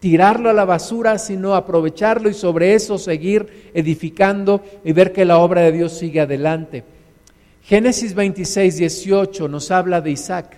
[0.01, 5.37] tirarlo a la basura, sino aprovecharlo y sobre eso seguir edificando y ver que la
[5.37, 6.83] obra de Dios sigue adelante.
[7.71, 10.57] Génesis 26, 18 nos habla de Isaac.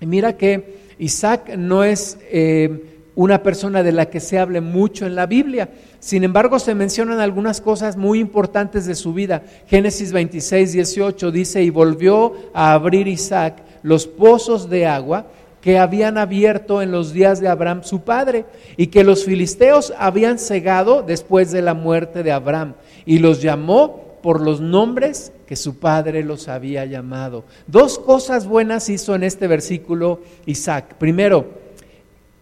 [0.00, 5.04] Y mira que Isaac no es eh, una persona de la que se hable mucho
[5.04, 5.70] en la Biblia.
[5.98, 9.42] Sin embargo, se mencionan algunas cosas muy importantes de su vida.
[9.66, 15.26] Génesis 26, 18 dice, y volvió a abrir Isaac los pozos de agua
[15.60, 18.44] que habían abierto en los días de Abraham su padre,
[18.76, 22.74] y que los filisteos habían cegado después de la muerte de Abraham,
[23.06, 27.44] y los llamó por los nombres que su padre los había llamado.
[27.66, 30.94] Dos cosas buenas hizo en este versículo Isaac.
[30.98, 31.46] Primero,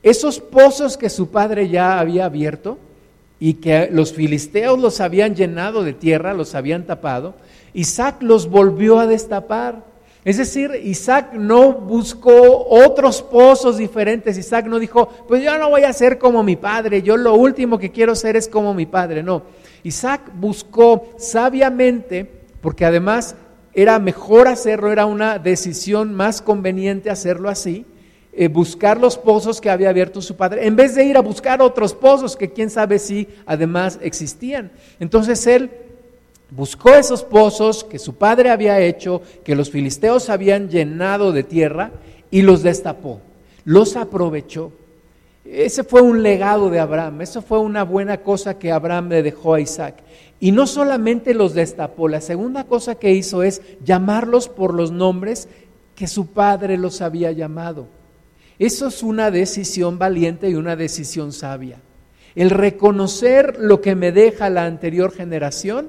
[0.02, 2.78] esos pozos que su padre ya había abierto
[3.38, 7.34] y que los filisteos los habían llenado de tierra, los habían tapado,
[7.72, 9.90] Isaac los volvió a destapar.
[10.22, 14.36] Es decir, Isaac no buscó otros pozos diferentes.
[14.36, 17.78] Isaac no dijo, pues yo no voy a ser como mi padre, yo lo último
[17.78, 19.22] que quiero ser es como mi padre.
[19.22, 19.42] No,
[19.82, 23.34] Isaac buscó sabiamente, porque además
[23.72, 27.86] era mejor hacerlo, era una decisión más conveniente hacerlo así,
[28.32, 31.62] eh, buscar los pozos que había abierto su padre, en vez de ir a buscar
[31.62, 34.70] otros pozos que quién sabe si además existían.
[34.98, 35.70] Entonces él
[36.50, 41.92] buscó esos pozos que su padre había hecho, que los filisteos habían llenado de tierra,
[42.30, 43.20] y los destapó,
[43.64, 44.72] los aprovechó.
[45.52, 49.54] Ese fue un legado de Abraham, eso fue una buena cosa que Abraham le dejó
[49.54, 49.96] a Isaac.
[50.38, 55.48] Y no solamente los destapó, la segunda cosa que hizo es llamarlos por los nombres
[55.96, 57.88] que su padre los había llamado.
[58.60, 61.78] Eso es una decisión valiente y una decisión sabia.
[62.36, 65.88] El reconocer lo que me deja la anterior generación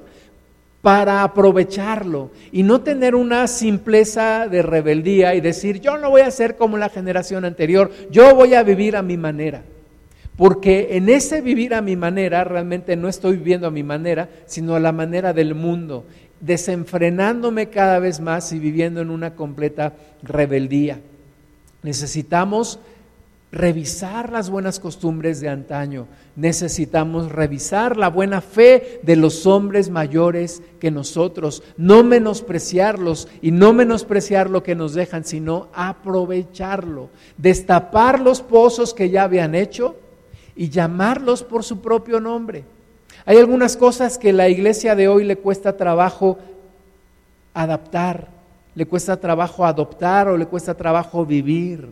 [0.82, 6.30] para aprovecharlo y no tener una simpleza de rebeldía y decir, yo no voy a
[6.30, 9.62] ser como la generación anterior, yo voy a vivir a mi manera.
[10.36, 14.74] Porque en ese vivir a mi manera, realmente no estoy viviendo a mi manera, sino
[14.74, 16.04] a la manera del mundo,
[16.40, 19.92] desenfrenándome cada vez más y viviendo en una completa
[20.22, 20.98] rebeldía.
[21.82, 22.80] Necesitamos
[23.52, 30.62] revisar las buenas costumbres de antaño, necesitamos revisar la buena fe de los hombres mayores
[30.80, 38.40] que nosotros, no menospreciarlos y no menospreciar lo que nos dejan, sino aprovecharlo, destapar los
[38.40, 39.96] pozos que ya habían hecho
[40.56, 42.64] y llamarlos por su propio nombre.
[43.26, 46.38] Hay algunas cosas que la iglesia de hoy le cuesta trabajo
[47.52, 48.28] adaptar,
[48.74, 51.90] le cuesta trabajo adoptar o le cuesta trabajo vivir.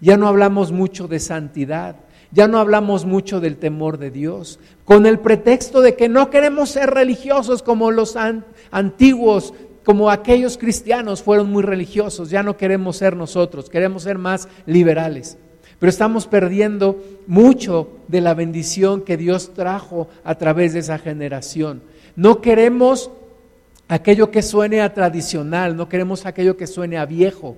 [0.00, 1.96] Ya no hablamos mucho de santidad,
[2.30, 6.70] ya no hablamos mucho del temor de Dios, con el pretexto de que no queremos
[6.70, 8.16] ser religiosos como los
[8.70, 14.48] antiguos, como aquellos cristianos fueron muy religiosos, ya no queremos ser nosotros, queremos ser más
[14.66, 15.38] liberales.
[15.78, 21.82] Pero estamos perdiendo mucho de la bendición que Dios trajo a través de esa generación.
[22.16, 23.10] No queremos
[23.86, 27.56] aquello que suene a tradicional, no queremos aquello que suene a viejo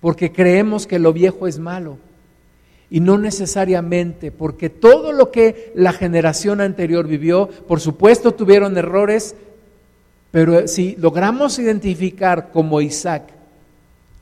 [0.00, 1.98] porque creemos que lo viejo es malo.
[2.88, 9.34] Y no necesariamente, porque todo lo que la generación anterior vivió, por supuesto tuvieron errores,
[10.30, 13.36] pero si logramos identificar como Isaac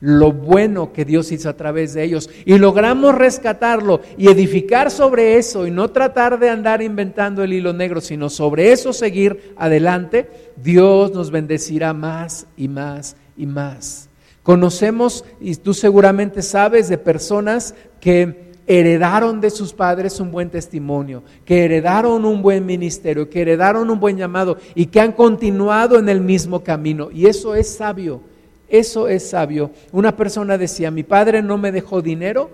[0.01, 5.37] lo bueno que Dios hizo a través de ellos y logramos rescatarlo y edificar sobre
[5.37, 10.29] eso y no tratar de andar inventando el hilo negro, sino sobre eso seguir adelante,
[10.57, 14.09] Dios nos bendecirá más y más y más.
[14.45, 21.23] Conocemos, y tú seguramente sabes, de personas que heredaron de sus padres un buen testimonio,
[21.45, 26.09] que heredaron un buen ministerio, que heredaron un buen llamado y que han continuado en
[26.09, 27.09] el mismo camino.
[27.11, 28.21] Y eso es sabio,
[28.69, 29.71] eso es sabio.
[29.91, 32.51] Una persona decía, mi padre no me dejó dinero,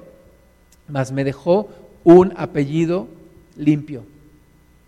[0.88, 1.67] mas me dejó
[2.06, 3.08] un apellido
[3.58, 4.04] limpio.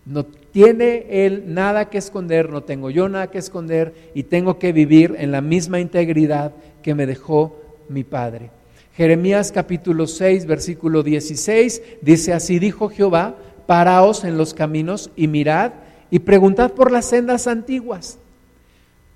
[0.06, 4.72] No tiene él nada que esconder, no tengo yo nada que esconder y tengo que
[4.72, 6.54] vivir en la misma integridad
[6.84, 8.52] que me dejó mi Padre.
[8.96, 15.72] Jeremías capítulo 6, versículo 16 dice, así dijo Jehová, paraos en los caminos y mirad
[16.12, 18.20] y preguntad por las sendas antiguas.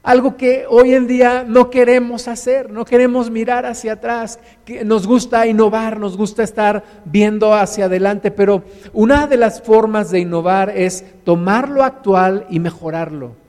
[0.01, 4.39] Algo que hoy en día no queremos hacer, no queremos mirar hacia atrás,
[4.85, 10.19] nos gusta innovar, nos gusta estar viendo hacia adelante, pero una de las formas de
[10.21, 13.46] innovar es tomar lo actual y mejorarlo.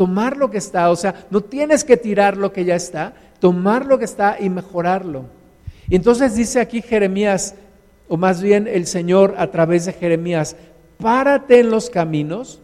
[0.00, 3.84] Tomar lo que está, o sea, no tienes que tirar lo que ya está, tomar
[3.84, 5.26] lo que está y mejorarlo.
[5.90, 7.54] Y entonces dice aquí Jeremías,
[8.08, 10.56] o más bien el Señor a través de Jeremías,
[10.96, 12.62] párate en los caminos.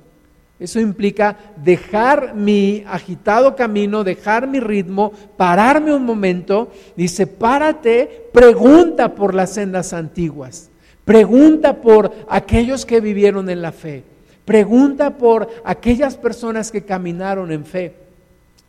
[0.58, 6.72] Eso implica dejar mi agitado camino, dejar mi ritmo, pararme un momento.
[6.96, 10.70] Dice, párate, pregunta por las sendas antiguas,
[11.04, 14.04] pregunta por aquellos que vivieron en la fe,
[14.46, 17.92] pregunta por aquellas personas que caminaron en fe.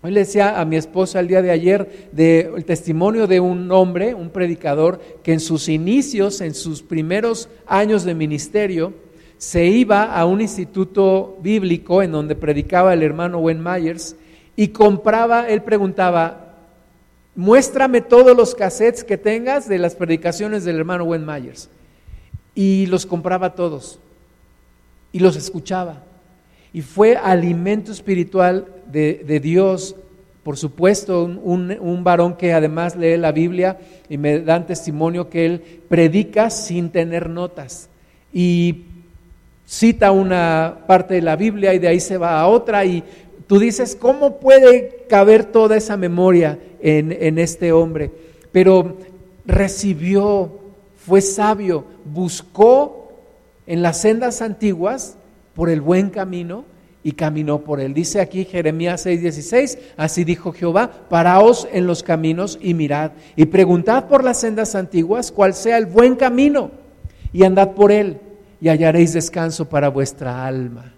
[0.02, 4.14] Hoy le decía a mi esposa el día de ayer del testimonio de un hombre,
[4.14, 8.94] un predicador, que en sus inicios, en sus primeros años de ministerio,
[9.38, 14.16] se iba a un instituto bíblico en donde predicaba el hermano Wayne Myers
[14.56, 16.56] y compraba, él preguntaba,
[17.36, 21.70] muéstrame todos los cassettes que tengas de las predicaciones del hermano Wayne Myers.
[22.56, 24.00] Y los compraba todos
[25.12, 26.04] y los escuchaba
[26.78, 29.96] y fue alimento espiritual de, Dios.
[30.44, 35.62] Por supuesto, un, varón que además lee la Biblia y me dan testimonio que él
[35.90, 37.90] predica sin tener notas
[38.32, 38.84] y
[39.66, 43.04] cita una parte de la Biblia y de ahí se va a otra y
[43.48, 48.12] tú dices, ¿cómo puede caber toda esa memoria en, en este hombre?
[48.52, 48.98] Pero
[49.46, 50.60] recibió,
[51.06, 53.07] fue sabio, buscó
[53.68, 55.18] en las sendas antiguas
[55.54, 56.66] por el buen camino
[57.04, 57.94] y caminó por él.
[57.94, 64.08] Dice aquí Jeremías 6:16, así dijo Jehová, paraos en los caminos y mirad, y preguntad
[64.08, 66.72] por las sendas antiguas cuál sea el buen camino,
[67.32, 68.18] y andad por él,
[68.60, 70.94] y hallaréis descanso para vuestra alma.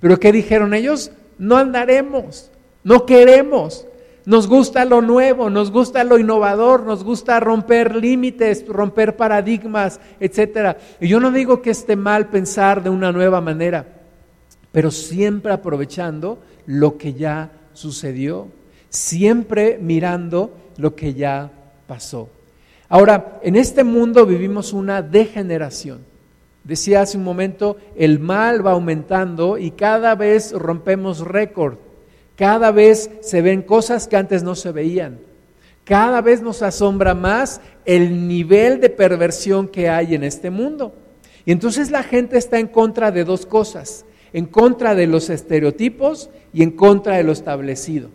[0.00, 1.10] Pero ¿qué dijeron ellos?
[1.38, 2.50] No andaremos,
[2.84, 3.86] no queremos.
[4.26, 10.76] Nos gusta lo nuevo, nos gusta lo innovador, nos gusta romper límites, romper paradigmas, etcétera.
[11.00, 13.96] Y yo no digo que esté mal pensar de una nueva manera
[14.76, 18.48] pero siempre aprovechando lo que ya sucedió,
[18.90, 21.50] siempre mirando lo que ya
[21.86, 22.28] pasó.
[22.90, 26.00] Ahora, en este mundo vivimos una degeneración.
[26.62, 31.78] Decía hace un momento, el mal va aumentando y cada vez rompemos récord.
[32.36, 35.18] Cada vez se ven cosas que antes no se veían.
[35.84, 40.94] Cada vez nos asombra más el nivel de perversión que hay en este mundo.
[41.44, 44.04] Y entonces la gente está en contra de dos cosas
[44.36, 48.10] en contra de los estereotipos y en contra de lo establecido.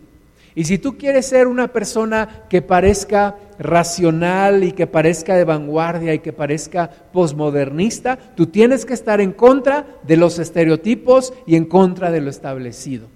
[0.54, 6.14] Y si tú quieres ser una persona que parezca racional y que parezca de vanguardia
[6.14, 11.64] y que parezca posmodernista, tú tienes que estar en contra de los estereotipos y en
[11.64, 13.08] contra de lo establecido.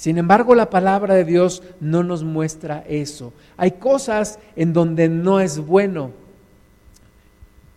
[0.00, 3.34] Sin embargo, la palabra de Dios no nos muestra eso.
[3.58, 6.12] Hay cosas en donde no es bueno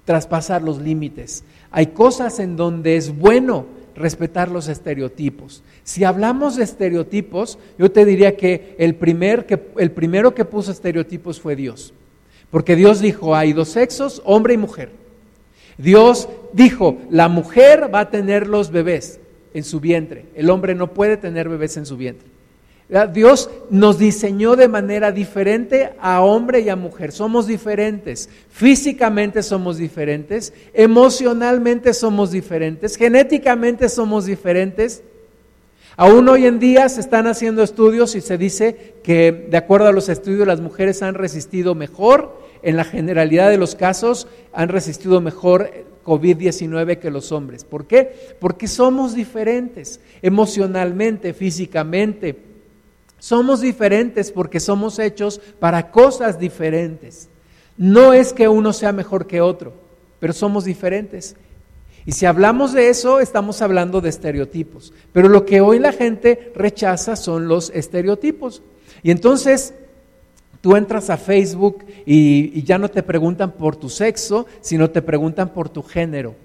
[0.05, 1.43] traspasar los límites.
[1.69, 5.63] Hay cosas en donde es bueno respetar los estereotipos.
[5.83, 10.71] Si hablamos de estereotipos, yo te diría que el, primer que el primero que puso
[10.71, 11.93] estereotipos fue Dios.
[12.49, 14.91] Porque Dios dijo, hay dos sexos, hombre y mujer.
[15.77, 19.19] Dios dijo, la mujer va a tener los bebés
[19.53, 22.27] en su vientre, el hombre no puede tener bebés en su vientre.
[23.11, 27.11] Dios nos diseñó de manera diferente a hombre y a mujer.
[27.11, 28.29] Somos diferentes.
[28.51, 30.53] Físicamente somos diferentes.
[30.73, 32.95] Emocionalmente somos diferentes.
[32.95, 35.01] Genéticamente somos diferentes.
[35.95, 39.93] Aún hoy en día se están haciendo estudios y se dice que de acuerdo a
[39.93, 45.21] los estudios las mujeres han resistido mejor, en la generalidad de los casos han resistido
[45.21, 45.69] mejor
[46.03, 47.63] COVID-19 que los hombres.
[47.63, 48.35] ¿Por qué?
[48.39, 52.37] Porque somos diferentes emocionalmente, físicamente,
[53.19, 57.29] somos diferentes porque somos hechos para cosas diferentes.
[57.77, 59.73] No es que uno sea mejor que otro,
[60.19, 61.35] pero somos diferentes.
[62.05, 64.93] Y si hablamos de eso, estamos hablando de estereotipos.
[65.13, 68.61] Pero lo que hoy la gente rechaza son los estereotipos.
[69.03, 69.73] Y entonces
[70.63, 75.49] tú entras a Facebook y, ya no te preguntan por tu sexo, sino te preguntan
[75.49, 76.35] por tu género.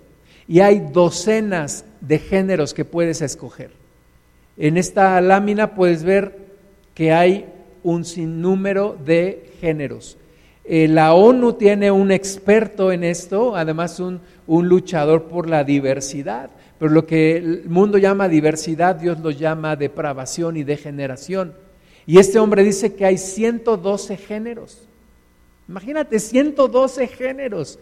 [0.48, 3.70] Y hay docenas de géneros que puedes escoger.
[4.56, 6.36] En esta lámina puedes ver
[6.94, 7.46] que hay
[7.84, 10.18] un sinnúmero de géneros.
[10.64, 16.50] Eh, la ONU tiene un experto en esto, además un, un luchador por la diversidad,
[16.76, 21.67] pero lo que el mundo llama diversidad, Dios lo llama depravación y degeneración.
[22.08, 24.78] Y este hombre dice que hay 112 géneros.
[25.68, 27.78] Imagínate, 112 géneros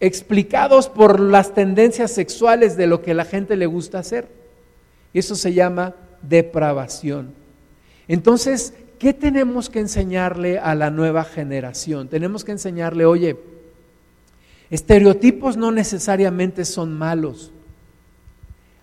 [0.00, 4.26] explicados por las tendencias sexuales de lo que la gente le gusta hacer.
[5.14, 7.32] Eso se llama depravación.
[8.08, 12.08] Entonces, ¿qué tenemos que enseñarle a la nueva generación?
[12.08, 13.36] Tenemos que enseñarle, oye,
[14.68, 17.52] estereotipos no necesariamente son malos.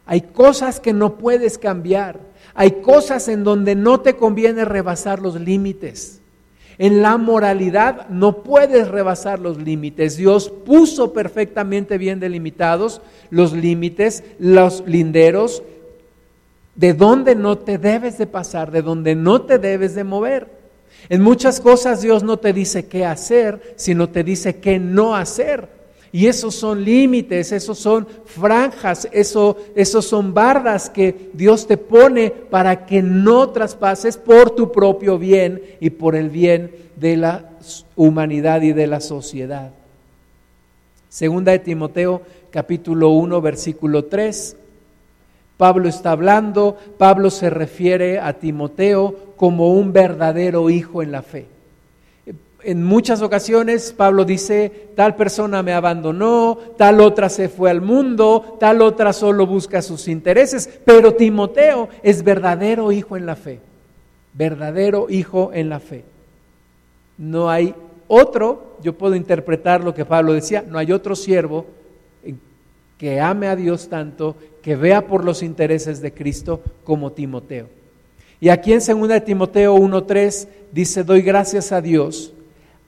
[0.10, 2.19] Hay cosas que no puedes cambiar.
[2.56, 6.19] Hay cosas en donde no te conviene rebasar los límites.
[6.80, 10.18] En la moralidad no puedes rebasar los límites.
[10.18, 15.62] Dios puso perfectamente bien delimitados los límites, los linderos,
[16.74, 20.47] de dónde no te debes de pasar, de dónde no te debes de mover.
[21.10, 25.78] En muchas cosas Dios no te dice qué hacer, sino te dice qué no hacer.
[26.12, 32.32] Y esos son límites, esos son franjas, eso, esos son bardas que Dios te pone
[32.32, 37.51] para que no traspases por tu propio bien y por el bien de la
[37.95, 39.72] humanidad y de la sociedad.
[41.10, 44.57] Segunda de Timoteo capítulo 1 versículo 3.
[45.57, 51.59] Pablo está hablando, Pablo se refiere a Timoteo como un verdadero hijo en la fe
[52.64, 58.57] en muchas ocasiones Pablo dice, tal persona me abandonó, tal otra se fue al mundo,
[58.60, 63.60] tal otra solo busca sus intereses, pero Timoteo es verdadero hijo en la fe,
[64.34, 66.03] verdadero hijo en la fe.
[67.18, 67.74] No hay
[68.07, 71.66] otro, yo puedo interpretar lo que Pablo decía, no hay otro siervo
[72.97, 77.68] que ame a Dios tanto, que vea por los intereses de Cristo como Timoteo.
[78.41, 82.34] Y aquí en 2 Timoteo 1.3 dice, doy gracias a Dios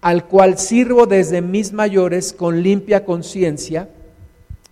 [0.01, 3.89] al cual sirvo desde mis mayores con limpia conciencia,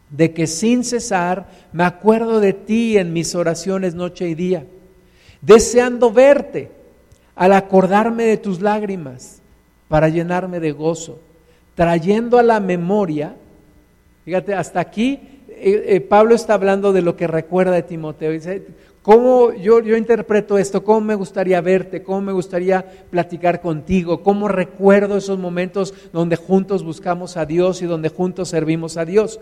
[0.10, 4.66] de que sin cesar me acuerdo de ti en mis oraciones noche y día,
[5.42, 6.72] deseando verte
[7.36, 9.40] al acordarme de tus lágrimas
[9.88, 11.20] para llenarme de gozo,
[11.76, 13.36] trayendo a la memoria,
[14.26, 15.20] fíjate, hasta aquí
[15.62, 18.32] eh, eh, Pablo está hablando de lo que recuerda de Timoteo.
[18.32, 18.66] Dice,
[19.02, 20.84] ¿Cómo yo, yo interpreto esto?
[20.84, 22.04] ¿Cómo me gustaría verte?
[22.04, 24.22] ¿Cómo me gustaría platicar contigo?
[24.24, 29.40] ¿Cómo recuerdo esos momentos donde juntos buscamos a Dios y donde juntos servimos a Dios?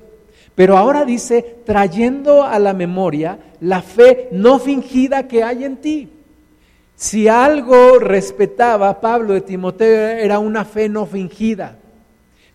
[0.53, 6.09] Pero ahora dice, trayendo a la memoria la fe no fingida que hay en ti.
[6.95, 11.77] Si algo respetaba Pablo de Timoteo era una fe no fingida.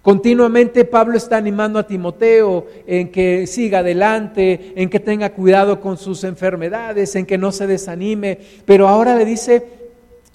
[0.03, 5.97] Continuamente Pablo está animando a Timoteo en que siga adelante, en que tenga cuidado con
[5.97, 9.65] sus enfermedades, en que no se desanime, pero ahora le dice,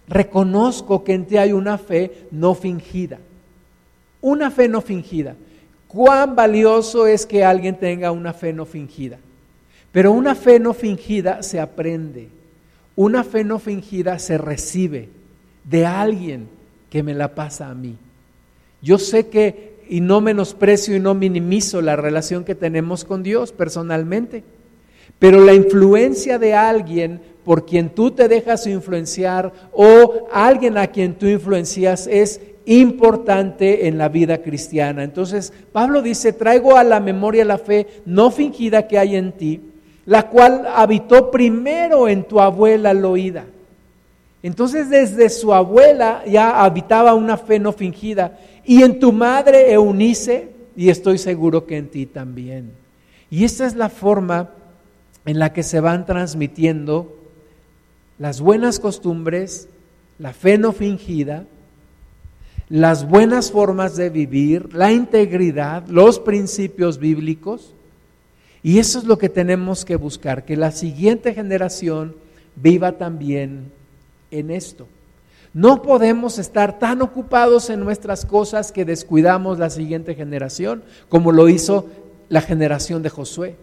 [0.08, 3.20] reconozco que en ti hay una fe no fingida.
[4.22, 5.36] Una fe no fingida.
[5.90, 9.18] Cuán valioso es que alguien tenga una fe no fingida.
[9.92, 12.30] Pero una fe no fingida se aprende.
[12.96, 15.10] Una fe no fingida se recibe
[15.66, 16.48] de alguien
[16.90, 17.98] que me la pasa a mí.
[18.82, 23.52] Yo sé que, y no menosprecio y no minimizo la relación que tenemos con Dios
[23.52, 24.44] personalmente,
[25.20, 31.16] pero la influencia de alguien por quien tú te dejas influenciar o alguien a quien
[31.16, 35.04] tú influencias es importante en la vida cristiana.
[35.04, 39.62] Entonces, Pablo dice, traigo a la memoria la fe no fingida que hay en ti,
[40.06, 43.46] la cual habitó primero en tu abuela Loida.
[44.44, 48.38] Entonces, desde su abuela ya habitaba una fe no fingida
[48.68, 52.74] y en tu madre Eunice, y estoy seguro que en ti también.
[53.32, 54.50] Y esta es la forma
[55.26, 57.16] en la que se van transmitiendo
[58.20, 59.70] las buenas costumbres,
[60.20, 61.46] la fe no fingida,
[62.68, 67.74] las buenas formas de vivir, la integridad, los principios bíblicos.
[68.64, 72.16] Y eso es lo que tenemos que buscar, que la siguiente generación
[72.58, 73.72] viva también
[74.30, 74.88] en esto.
[75.58, 81.50] No podemos estar tan ocupados en nuestras cosas que descuidamos la siguiente generación, como lo
[81.50, 81.88] hizo
[82.30, 83.56] la generación de Josué.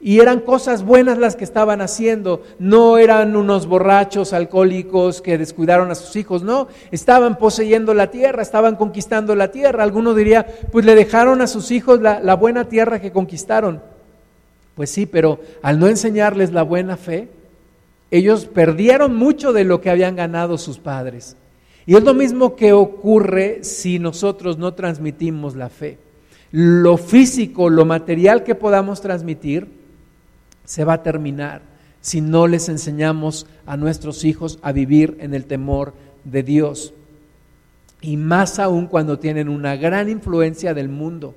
[0.00, 5.92] Y eran cosas buenas las que estaban haciendo, no eran unos borrachos alcohólicos que descuidaron
[5.92, 9.84] a sus hijos, no, estaban poseyendo la tierra, estaban conquistando la tierra.
[9.84, 13.80] Alguno diría, pues le dejaron a sus hijos la, la buena tierra que conquistaron.
[14.74, 17.28] Pues sí, pero al no enseñarles la buena fe,
[18.10, 21.36] ellos perdieron mucho de lo que habían ganado sus padres.
[21.86, 25.98] Y es lo mismo que ocurre si nosotros no transmitimos la fe.
[26.52, 29.68] Lo físico, lo material que podamos transmitir,
[30.64, 31.62] se va a terminar
[32.00, 35.92] si no les enseñamos a nuestros hijos a vivir en el temor
[36.24, 36.92] de Dios.
[38.00, 41.34] Y más aún cuando tienen una gran influencia del mundo.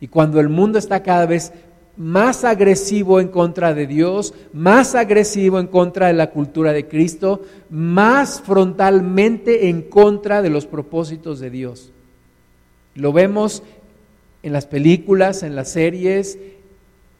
[0.00, 1.52] Y cuando el mundo está cada vez
[1.96, 7.42] más agresivo en contra de Dios, más agresivo en contra de la cultura de Cristo,
[7.70, 11.92] más frontalmente en contra de los propósitos de Dios.
[12.94, 13.62] Lo vemos
[14.42, 16.38] en las películas, en las series,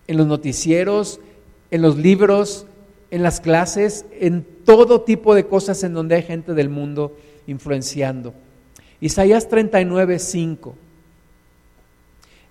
[0.07, 1.20] en los noticieros,
[1.70, 2.66] en los libros,
[3.11, 7.16] en las clases, en todo tipo de cosas en donde hay gente del mundo
[7.47, 8.35] influenciando.
[9.01, 10.75] Isaías 39, 5.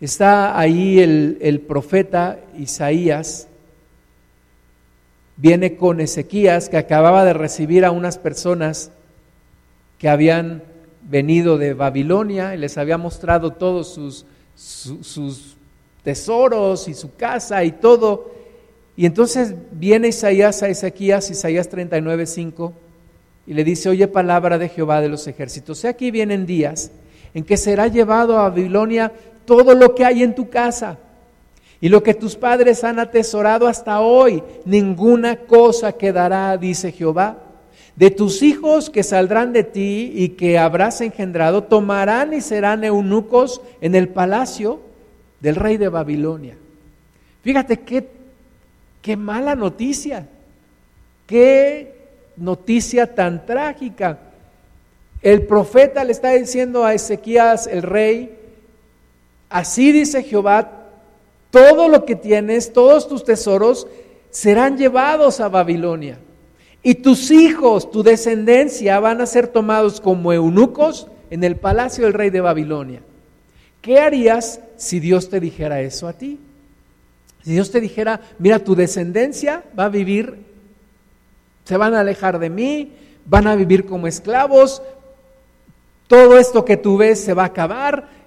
[0.03, 3.47] Está ahí el, profeta Isaías,
[5.37, 8.91] viene con Ezequías, que acababa de recibir a unas personas
[9.99, 10.61] que habían
[11.03, 13.93] venido de Babilonia y les había mostrado todos
[14.55, 15.55] sus,
[16.03, 18.29] tesoros y su casa y todo.
[18.97, 22.73] Y entonces viene Isaías a Ezequías, Isaías 39, 5,
[23.47, 26.91] y le dice, oye palabra de Jehová de los ejércitos, sé aquí vienen días
[27.33, 29.11] en que será llevado a Babilonia
[29.45, 30.97] todo lo que hay en tu casa
[31.83, 34.41] y lo que tus padres han atesorado hasta hoy.
[34.63, 37.39] Ninguna cosa quedará, dice Jehová.
[37.95, 43.61] De tus hijos que saldrán de ti y que habrás engendrado, tomarán y serán eunucos
[43.81, 44.79] en el palacio
[45.41, 46.55] del rey de Babilonia.
[47.43, 48.07] Fíjate qué,
[49.01, 50.25] qué mala noticia,
[51.27, 51.93] qué
[52.37, 54.19] noticia tan trágica.
[55.21, 58.39] El profeta le está diciendo a Ezequías, el rey,
[59.53, 60.89] así dice Jehová,
[61.51, 63.85] todo lo que tienes, todos tus tesoros
[64.31, 66.17] serán llevados a Babilonia.
[66.81, 72.13] Y tus hijos, tu descendencia van a ser tomados como eunucos en el palacio del
[72.13, 73.01] rey de Babilonia.
[73.79, 76.39] ¿Qué harías si Dios te dijera eso a ti?
[77.43, 80.39] Si Dios te dijera, mira, tu descendencia va a vivir,
[81.63, 82.91] se van a alejar de mí,
[83.25, 84.81] van a vivir como esclavos,
[86.07, 88.22] todo esto que tú ves se va a acabar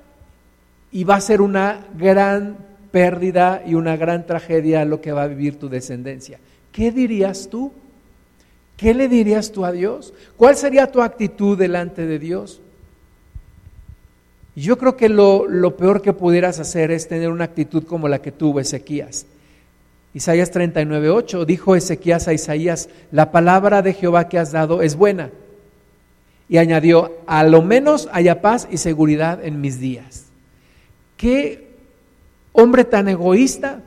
[0.97, 2.57] y va a ser una gran
[2.90, 6.38] pérdida y una gran tragedia lo que va a vivir tu descendencia.
[6.72, 7.70] ¿Qué dirías tú?
[8.78, 10.14] ¿Qué le dirías tú a Dios?
[10.38, 12.62] ¿Cuál sería tu actitud delante de Dios?
[14.55, 18.22] yo creo que lo, lo, peor que pudieras hacer es tener una actitud como la
[18.22, 19.26] que tuvo Ezequías.
[20.14, 25.28] Isaías 39:8 dijo Ezequías a Isaías, la palabra de Jehová que has dado es buena.
[26.49, 30.25] Y añadió, a lo menos haya paz y seguridad en mis días.
[31.16, 31.66] ¿Qué
[32.56, 33.82] hombre tan egoísta.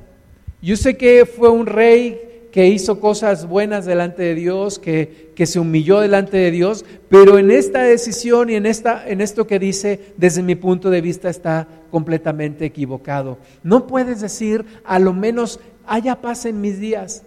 [0.62, 5.46] Yo sé que fue un rey que hizo cosas buenas delante de Dios, que, que,
[5.46, 9.60] se humilló delante de Dios, pero en esta decisión y en, esta, en esto que
[9.60, 13.38] dice, desde mi punto de vista, está completamente equivocado.
[13.64, 17.24] No puedes decir, a lo menos haya paz en mis días,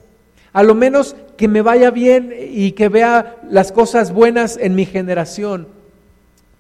[0.53, 4.87] a lo menos que me vaya bien y que vea las cosas buenas en mi
[4.87, 5.67] generación.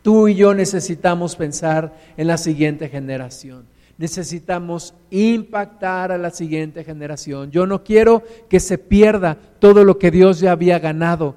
[0.03, 3.73] Tú y yo necesitamos pensar en la siguiente generación
[4.03, 7.53] necesitamos impactar a la siguiente generación.
[7.53, 11.37] Yo no quiero que se pierda todo lo que Dios ya había ganado.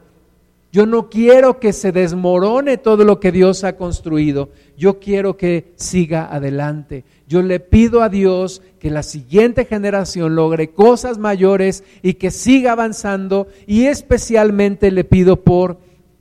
[0.72, 4.50] Yo no quiero que se desmorone todo lo que Dios ha construido.
[4.78, 7.06] Yo quiero que siga adelante.
[7.28, 12.72] Yo le pido a Dios que la siguiente generación logre cosas mayores y que siga
[12.72, 15.78] avanzando y especialmente le pido por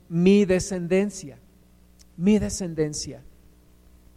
[0.09, 1.39] mi descendencia.
[2.17, 3.21] Mi descendencia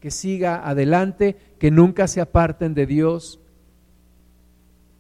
[0.01, 3.41] que siga adelante, que nunca se aparten de Dios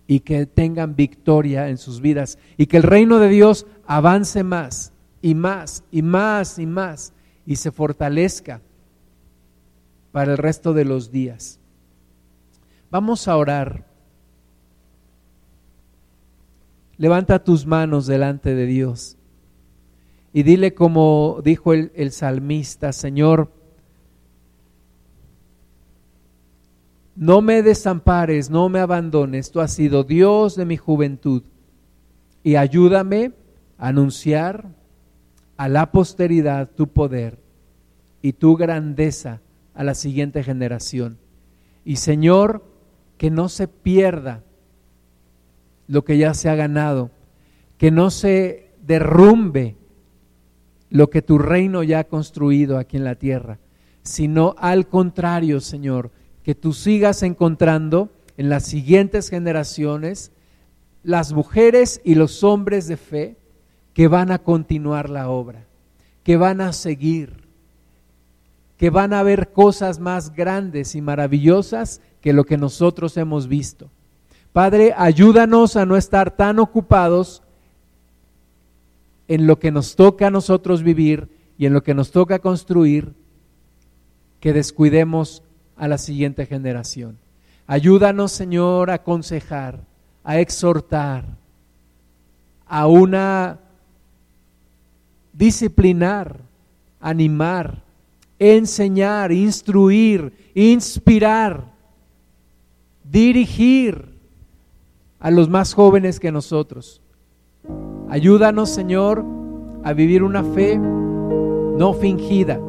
[0.06, 4.92] y que tengan victoria en sus vidas y que el reino de Dios avance más
[5.22, 7.12] y más y más y más
[7.46, 8.60] y se fortalezca
[10.10, 11.60] para el resto de los días.
[12.90, 13.84] Vamos a orar.
[16.96, 19.17] Levanta tus manos delante de Dios
[20.38, 23.50] y dile como dijo el, el salmista, Señor,
[27.16, 31.42] No me desampares, no me abandones, tú has sido Dios de mi juventud.
[32.44, 33.32] Y ayúdame
[33.78, 34.68] a anunciar
[35.56, 37.40] a la posteridad tu poder
[38.22, 39.40] y tu grandeza
[39.74, 41.18] a la siguiente generación.
[41.84, 42.62] Y Señor,
[43.16, 44.44] que no se pierda
[45.88, 47.10] lo que ya se ha ganado,
[47.76, 49.74] que no se derrumbe
[50.90, 53.58] lo que tu reino ya ha construido aquí en la tierra,
[54.02, 56.10] sino al contrario, Señor,
[56.42, 60.32] que tú sigas encontrando en las siguientes generaciones
[61.02, 63.36] las mujeres y los hombres de fe
[63.92, 65.64] que van a continuar la obra,
[66.22, 67.44] que van a seguir,
[68.76, 73.90] que van a ver cosas más grandes y maravillosas que lo que nosotros hemos visto.
[74.52, 77.42] Padre, ayúdanos a no estar tan ocupados
[79.28, 83.12] en lo que nos toca a nosotros vivir y en lo que nos toca construir,
[84.40, 85.42] que descuidemos
[85.76, 87.18] a la siguiente generación.
[87.66, 89.80] Ayúdanos, Señor, a aconsejar,
[90.24, 91.24] a exhortar,
[92.66, 93.60] a una
[95.32, 96.40] disciplinar,
[97.00, 97.82] animar,
[98.38, 101.72] enseñar, instruir, inspirar,
[103.04, 104.16] dirigir
[105.20, 107.00] a los más jóvenes que nosotros.
[108.10, 109.24] Ayúdanos, Señor,
[109.84, 112.60] a vivir una fe no fingida,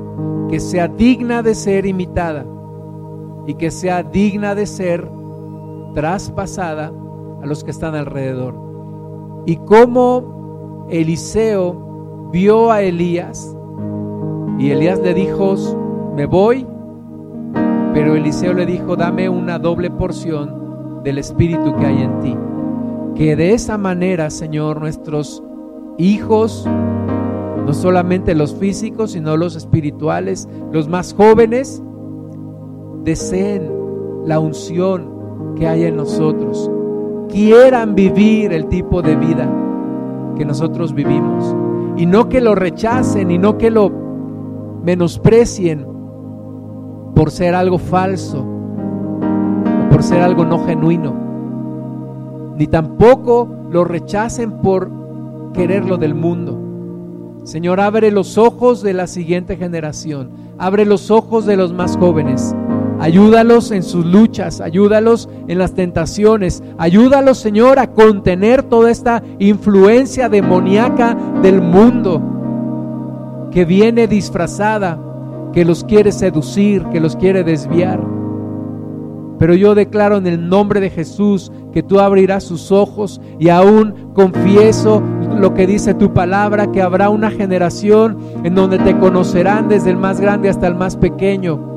[0.50, 2.46] que sea digna de ser imitada
[3.48, 5.10] y que sea digna de ser
[5.96, 6.92] traspasada
[7.42, 8.54] a los que están alrededor.
[9.46, 13.56] Y como Eliseo vio a Elías
[14.60, 15.56] y Elías le dijo,
[16.16, 16.68] me voy,
[17.94, 22.38] pero Eliseo le dijo, dame una doble porción del espíritu que hay en ti.
[23.20, 25.44] Que de esa manera, Señor, nuestros
[25.98, 26.66] hijos,
[27.66, 31.84] no solamente los físicos, sino los espirituales, los más jóvenes,
[33.04, 33.70] deseen
[34.24, 36.72] la unción que hay en nosotros,
[37.28, 39.54] quieran vivir el tipo de vida
[40.38, 41.54] que nosotros vivimos.
[41.98, 43.92] Y no que lo rechacen y no que lo
[44.86, 45.86] menosprecien
[47.14, 51.29] por ser algo falso o por ser algo no genuino.
[52.60, 54.92] Ni tampoco lo rechacen por
[55.54, 57.40] querer lo del mundo.
[57.46, 60.32] Señor, abre los ojos de la siguiente generación.
[60.58, 62.54] Abre los ojos de los más jóvenes.
[63.00, 70.28] Ayúdalos en sus luchas, ayúdalos en las tentaciones, ayúdalos, Señor, a contener toda esta influencia
[70.28, 72.22] demoníaca del mundo
[73.54, 75.00] que viene disfrazada,
[75.54, 78.19] que los quiere seducir, que los quiere desviar.
[79.40, 84.12] Pero yo declaro en el nombre de Jesús que tú abrirás sus ojos y aún
[84.14, 85.02] confieso
[85.40, 89.98] lo que dice tu palabra, que habrá una generación en donde te conocerán desde el
[89.98, 91.70] más grande hasta el más pequeño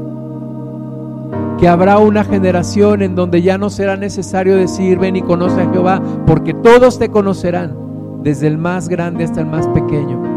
[1.63, 5.71] que habrá una generación en donde ya no será necesario decir, ven y conoce a
[5.71, 7.77] Jehová, porque todos te conocerán,
[8.25, 10.32] desde el más grande hasta el más pequeño.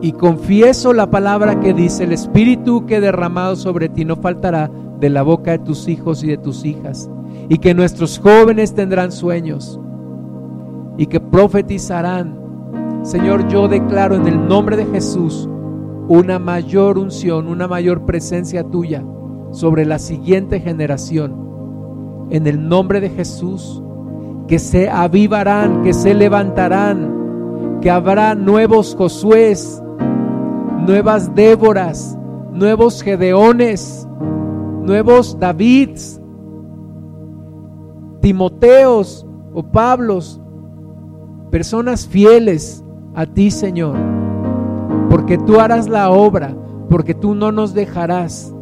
[0.00, 4.70] Y confieso la palabra que dice, el Espíritu que he derramado sobre ti no faltará
[5.00, 7.10] de la boca de tus hijos y de tus hijas,
[7.48, 9.80] y que nuestros jóvenes tendrán sueños,
[10.96, 12.38] y que profetizarán.
[13.02, 15.48] Señor, yo declaro en el nombre de Jesús
[16.08, 19.04] una mayor unción, una mayor presencia tuya
[19.50, 22.26] sobre la siguiente generación.
[22.30, 23.82] En el nombre de Jesús,
[24.46, 29.82] que se avivarán, que se levantarán, que habrá nuevos Josués,
[30.88, 32.18] nuevas Déboras,
[32.52, 34.08] nuevos Gedeones,
[34.82, 36.20] nuevos Davids,
[38.20, 39.24] Timoteos
[39.54, 40.40] o Pablos,
[41.52, 42.82] personas fieles
[43.14, 43.96] a ti, Señor,
[45.08, 46.56] porque tú harás la obra,
[46.90, 48.52] porque tú no nos dejarás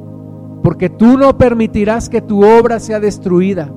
[0.67, 3.73] porque tú no permitirás que tu obra sea destruida,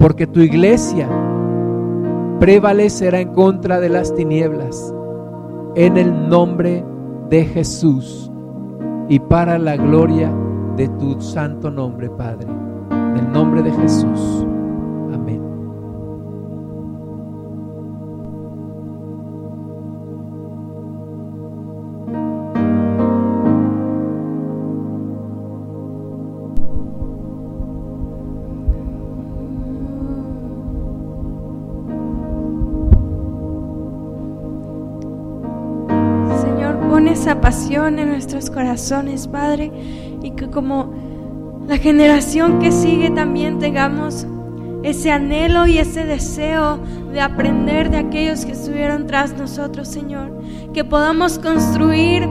[0.00, 1.08] porque tu iglesia
[2.40, 4.92] prevalecerá en contra de las tinieblas,
[5.78, 6.84] en el nombre
[7.30, 8.32] de Jesús
[9.08, 10.28] y para la gloria
[10.76, 12.48] de tu santo nombre, Padre,
[12.90, 14.44] en el nombre de Jesús.
[38.46, 39.70] Corazones, Padre,
[40.22, 40.92] y que como
[41.66, 44.26] la generación que sigue también tengamos
[44.82, 46.78] ese anhelo y ese deseo
[47.12, 50.32] de aprender de aquellos que estuvieron tras nosotros, Señor,
[50.72, 52.28] que podamos construir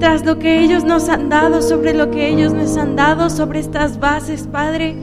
[0.00, 3.60] tras lo que ellos nos han dado, sobre lo que ellos nos han dado, sobre
[3.60, 4.96] estas bases, Padre,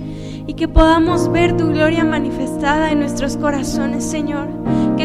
[0.45, 4.47] y que podamos ver tu gloria manifestada en nuestros corazones, Señor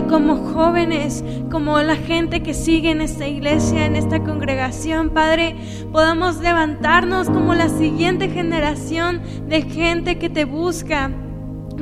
[0.09, 5.57] como jóvenes, como la gente que sigue en esta iglesia, en esta congregación, Padre,
[5.93, 11.11] podamos levantarnos como la siguiente generación de gente que te busca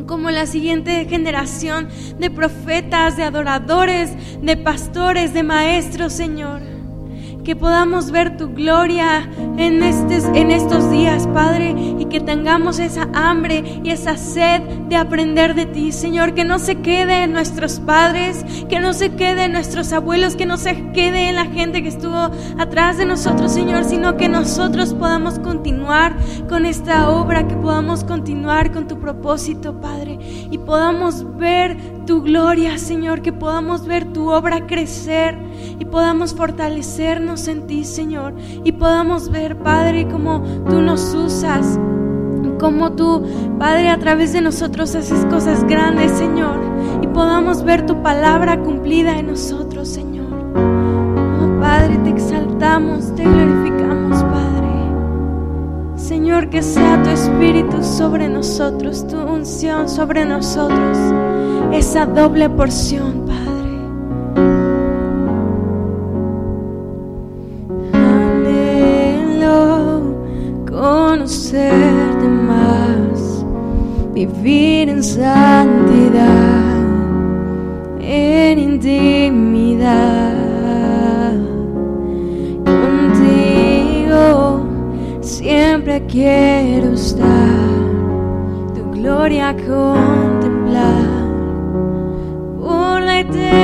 [0.06, 4.10] como la siguiente generación de profetas, de adoradores,
[4.42, 6.71] de pastores, de maestros, Señor
[7.44, 13.80] que podamos ver tu gloria en, en estos días, Padre, y que tengamos esa hambre
[13.82, 18.44] y esa sed de aprender de ti, Señor, que no se quede en nuestros padres,
[18.68, 21.88] que no se quede en nuestros abuelos, que no se quede en la gente que
[21.88, 26.16] estuvo atrás de nosotros, Señor, sino que nosotros podamos continuar
[26.48, 30.18] con esta obra, que podamos continuar con tu propósito, Padre,
[30.50, 35.38] y podamos ver tu gloria, Señor, que podamos ver tu obra crecer
[35.78, 38.34] y podamos fortalecernos en ti, Señor,
[38.64, 41.78] y podamos ver, Padre, cómo tú nos usas,
[42.58, 43.24] cómo tú,
[43.58, 46.60] Padre, a través de nosotros haces cosas grandes, Señor,
[47.02, 50.32] y podamos ver tu palabra cumplida en nosotros, Señor.
[50.54, 54.52] Oh, Padre, te exaltamos, te glorificamos, Padre.
[55.96, 60.98] Señor, que sea tu espíritu sobre nosotros, tu unción sobre nosotros,
[61.72, 63.42] esa doble porción, Padre.
[70.66, 73.44] conocerte más,
[74.12, 76.76] vivir en santidad,
[78.00, 80.02] en intimidad.
[82.64, 84.60] Contigo
[85.20, 87.26] siempre quiero estar,
[88.74, 91.11] tu gloria contemplar
[93.24, 93.61] por